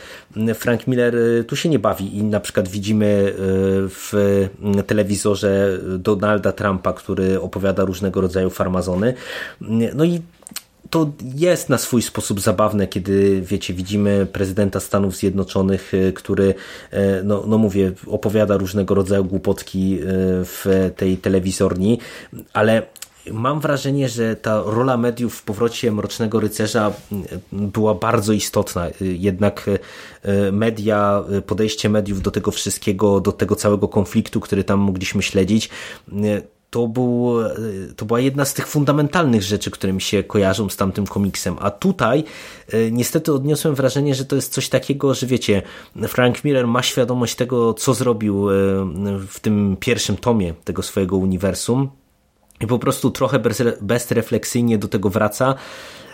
Frank 0.56 0.88
Miller 0.88 1.16
y, 1.16 1.44
tu 1.44 1.56
się 1.56 1.70
nie 1.70 1.80
bawi 1.80 2.18
i 2.18 2.24
na 2.24 2.40
przykład 2.40 2.68
widzimy 2.68 3.34
w 3.90 4.48
telewizorze 4.88 5.80
Donalda 5.98 6.52
Trumpa, 6.52 6.94
który 6.94 7.42
opowiada 7.42 7.86
różnego 7.86 8.22
rodzaju 8.22 8.50
farmazony. 8.50 9.14
No 9.96 10.04
i 10.04 10.22
to 10.92 11.12
jest 11.36 11.70
na 11.70 11.78
swój 11.78 12.02
sposób 12.02 12.42
zabawne, 12.42 12.88
kiedy, 12.88 13.42
wiecie, 13.42 13.74
widzimy 13.74 14.26
prezydenta 14.26 14.80
Stanów 14.80 15.16
Zjednoczonych, 15.16 15.92
który, 16.16 16.54
no, 17.24 17.44
no 17.48 17.58
mówię, 17.58 17.92
opowiada 18.08 18.58
różnego 18.58 18.96
rodzaju 18.96 19.26
głupotki 19.26 20.00
w 20.46 20.92
tej 20.96 21.18
telewizorni, 21.18 22.00
ale 22.54 22.84
Mam 23.32 23.60
wrażenie, 23.60 24.10
że 24.10 24.36
ta 24.36 24.64
rola 24.66 24.98
mediów 24.98 25.36
w 25.36 25.44
powrocie 25.44 25.92
Mrocznego 25.92 26.40
Rycerza 26.40 26.94
mm, 27.12 27.26
była 27.52 27.96
bardzo 27.96 28.34
istotna. 28.34 28.88
Jednak 29.02 29.70
e, 30.24 30.52
media, 30.52 31.24
podejście 31.46 31.90
mediów 31.90 32.22
do 32.22 32.32
tego 32.32 32.52
wszystkiego, 32.52 33.20
do 33.20 33.32
tego 33.32 33.56
całego 33.56 33.88
konfliktu, 33.88 34.40
który 34.40 34.64
tam 34.64 34.80
mogliśmy 34.80 35.24
śledzić, 35.24 35.70
e, 36.12 36.42
to, 36.72 36.88
był, 36.88 37.42
e, 37.42 37.54
to 37.96 38.06
była 38.06 38.20
jedna 38.20 38.46
z 38.46 38.54
tych 38.54 38.68
fundamentalnych 38.68 39.44
rzeczy, 39.44 39.72
które 39.72 39.94
mi 39.94 40.02
się 40.02 40.24
kojarzą 40.24 40.70
z 40.70 40.76
tamtym 40.76 41.08
komiksem. 41.08 41.56
A 41.60 41.72
tutaj 41.72 42.24
niestety 42.92 43.34
odniosłem 43.34 43.76
wrażenie, 43.76 44.16
że 44.16 44.26
to 44.26 44.36
jest 44.36 44.54
coś 44.54 44.70
takiego, 44.70 45.14
że 45.14 45.28
wiecie, 45.28 45.62
Frank 46.08 46.44
Miller 46.44 46.68
ma 46.68 46.84
świadomość 46.84 47.36
tego, 47.36 47.74
co 47.74 47.94
zrobił 47.94 48.48
w 49.28 49.40
tym 49.42 49.78
pierwszym 49.80 50.18
tomie 50.18 50.54
tego 50.64 50.82
swojego 50.82 51.18
uniwersum 51.18 51.90
i 52.62 52.68
po 52.68 52.80
prostu 52.80 53.12
trochę 53.12 53.40
bez, 53.40 53.64
bezrefleksyjnie 53.82 54.78
do 54.78 54.88
tego 54.88 55.10
wraca. 55.10 55.56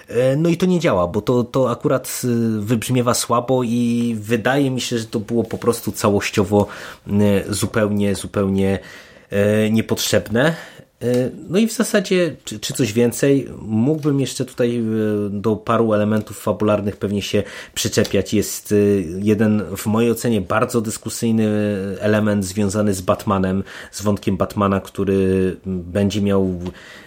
E, 0.08 0.36
no 0.36 0.50
i 0.50 0.58
to 0.58 0.66
nie 0.66 0.80
działa, 0.80 1.08
bo 1.08 1.22
to, 1.22 1.44
to 1.44 1.72
akurat 1.72 2.22
e, 2.24 2.28
wybrzmiewa 2.62 3.14
słabo 3.14 3.64
i 3.64 4.16
wydaje 4.20 4.72
mi 4.72 4.82
się, 4.82 4.98
że 4.98 5.06
to 5.06 5.20
było 5.20 5.44
po 5.44 5.58
prostu 5.58 5.92
całościowo 5.92 6.68
e, 7.08 7.54
zupełnie, 7.54 8.16
zupełnie 8.16 8.80
niepotrzebne. 9.72 10.56
E, 11.02 11.30
no 11.50 11.58
i 11.58 11.68
w 11.68 11.74
zasadzie, 11.74 12.36
czy, 12.44 12.60
czy, 12.60 12.74
coś 12.74 12.94
więcej, 12.94 13.48
mógłbym 13.62 14.20
jeszcze 14.20 14.46
tutaj 14.46 14.78
e, 14.78 14.82
do 15.30 15.56
paru 15.56 15.94
elementów 15.94 16.40
fabularnych 16.40 16.98
pewnie 16.98 17.22
się 17.22 17.44
przyczepiać. 17.74 18.34
Jest 18.34 18.72
e, 18.72 18.76
jeden 19.20 19.64
w 19.78 19.86
mojej 19.86 20.12
ocenie 20.12 20.42
bardzo 20.42 20.82
dyskusyjny 20.82 21.48
element 22.00 22.46
związany 22.46 22.94
z 22.94 23.02
Batmanem, 23.02 23.64
z 23.92 24.02
wątkiem 24.02 24.38
Batmana, 24.38 24.80
który 24.80 25.58
będzie 25.66 26.22
miał 26.22 26.60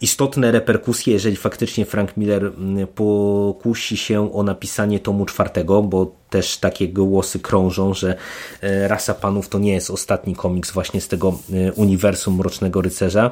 istotne 0.00 0.52
reperkusje, 0.52 1.12
jeżeli 1.12 1.36
faktycznie 1.36 1.86
Frank 1.86 2.16
Miller 2.16 2.52
pokusi 2.94 3.96
się 3.96 4.34
o 4.34 4.42
napisanie 4.42 5.00
tomu 5.00 5.26
czwartego, 5.26 5.82
bo 5.82 6.12
też 6.30 6.58
takie 6.58 6.88
głosy 6.88 7.38
krążą, 7.38 7.94
że 7.94 8.16
e, 8.60 8.88
Rasa 8.88 9.14
Panów 9.14 9.48
to 9.48 9.58
nie 9.58 9.72
jest 9.72 9.90
ostatni 9.90 10.36
komiks 10.36 10.70
właśnie 10.70 11.00
z 11.00 11.08
tego 11.08 11.38
e, 11.52 11.72
uniwersum 11.72 12.36
Mrocznego 12.36 12.80
Rycerza. 12.80 13.30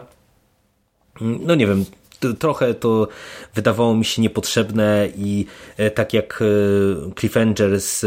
No 1.20 1.54
nie 1.54 1.66
wiem, 1.66 1.84
trochę 2.38 2.74
to 2.74 3.08
wydawało 3.54 3.94
mi 3.94 4.04
się 4.04 4.22
niepotrzebne 4.22 5.08
i 5.16 5.46
tak 5.94 6.12
jak 6.12 6.42
Cliffhanger 7.18 7.80
z 7.80 8.06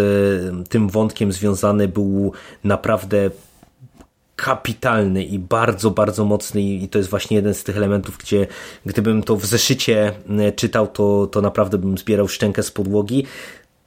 tym 0.69 0.89
wątkiem 0.89 1.31
związany 1.31 1.87
był 1.87 2.31
naprawdę 2.63 3.29
kapitalny 4.37 5.23
i 5.23 5.39
bardzo, 5.39 5.91
bardzo 5.91 6.25
mocny 6.25 6.61
i 6.61 6.87
to 6.89 6.97
jest 6.97 7.09
właśnie 7.09 7.37
jeden 7.37 7.53
z 7.53 7.63
tych 7.63 7.77
elementów, 7.77 8.17
gdzie 8.17 8.47
gdybym 8.85 9.23
to 9.23 9.35
w 9.35 9.45
zeszycie 9.45 10.13
e, 10.29 10.51
czytał, 10.51 10.87
to, 10.87 11.27
to 11.27 11.41
naprawdę 11.41 11.77
bym 11.77 11.97
zbierał 11.97 12.27
szczękę 12.27 12.63
z 12.63 12.71
podłogi. 12.71 13.25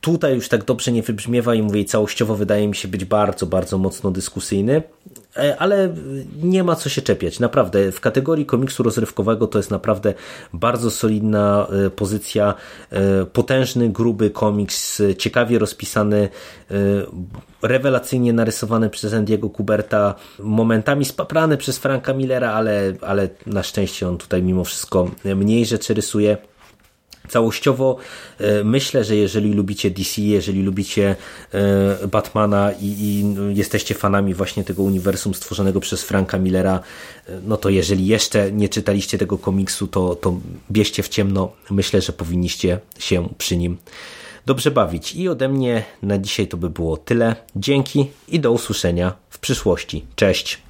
Tutaj 0.00 0.34
już 0.34 0.48
tak 0.48 0.64
dobrze 0.64 0.92
nie 0.92 1.02
wybrzmiewa 1.02 1.54
i 1.54 1.62
mówię, 1.62 1.84
całościowo 1.84 2.36
wydaje 2.36 2.68
mi 2.68 2.76
się 2.76 2.88
być 2.88 3.04
bardzo, 3.04 3.46
bardzo 3.46 3.78
mocno 3.78 4.10
dyskusyjny, 4.10 4.82
e, 5.36 5.56
ale 5.58 5.94
nie 6.42 6.64
ma 6.64 6.76
co 6.76 6.88
się 6.88 7.02
czepiać. 7.02 7.40
Naprawdę, 7.40 7.92
w 7.92 8.00
kategorii 8.00 8.46
komiksu 8.46 8.82
rozrywkowego 8.82 9.46
to 9.46 9.58
jest 9.58 9.70
naprawdę 9.70 10.14
bardzo 10.52 10.90
solidna 10.90 11.66
e, 11.86 11.90
pozycja, 11.90 12.54
e, 12.90 13.26
potężny, 13.26 13.88
gruby 13.88 14.30
komiks, 14.30 15.02
ciekawie 15.18 15.58
rozpisany, 15.58 16.28
rewelacyjnie 17.62 18.32
narysowany 18.32 18.90
przez 18.90 19.14
Andiego 19.14 19.50
Kuberta, 19.50 20.14
momentami 20.38 21.04
spaprany 21.04 21.56
przez 21.56 21.78
Franka 21.78 22.12
Millera, 22.12 22.52
ale, 22.52 22.92
ale 23.00 23.28
na 23.46 23.62
szczęście 23.62 24.08
on 24.08 24.18
tutaj 24.18 24.42
mimo 24.42 24.64
wszystko 24.64 25.10
mniej 25.24 25.66
rzeczy 25.66 25.94
rysuje. 25.94 26.49
Całościowo 27.30 27.96
e, 28.38 28.64
myślę, 28.64 29.04
że 29.04 29.16
jeżeli 29.16 29.52
lubicie 29.52 29.90
DC, 29.90 30.22
jeżeli 30.22 30.62
lubicie 30.62 31.16
e, 31.52 32.08
Batmana 32.08 32.72
i, 32.72 32.86
i, 32.86 33.24
jesteście 33.56 33.94
fanami 33.94 34.34
właśnie 34.34 34.64
tego 34.64 34.82
uniwersum 34.82 35.34
stworzonego 35.34 35.80
przez 35.80 36.02
Franka 36.02 36.38
Millera, 36.38 36.80
e, 37.28 37.40
no 37.46 37.56
to 37.56 37.68
jeżeli 37.68 38.06
jeszcze 38.06 38.52
nie 38.52 38.68
czytaliście 38.68 39.18
tego 39.18 39.38
komiksu, 39.38 39.86
to, 39.86 40.14
to 40.14 40.40
bierzcie 40.70 41.02
w 41.02 41.08
ciemno. 41.08 41.52
Myślę, 41.70 42.00
że 42.00 42.12
powinniście 42.12 42.78
się 42.98 43.28
przy 43.38 43.56
nim 43.56 43.76
dobrze 44.46 44.70
bawić. 44.70 45.14
I 45.14 45.28
ode 45.28 45.48
mnie 45.48 45.84
na 46.02 46.18
dzisiaj 46.18 46.48
to 46.48 46.56
by 46.56 46.70
było 46.70 46.96
tyle. 46.96 47.36
Dzięki 47.56 48.06
i 48.28 48.40
do 48.40 48.52
usłyszenia 48.52 49.12
w 49.30 49.38
przyszłości. 49.38 50.04
Cześć! 50.16 50.69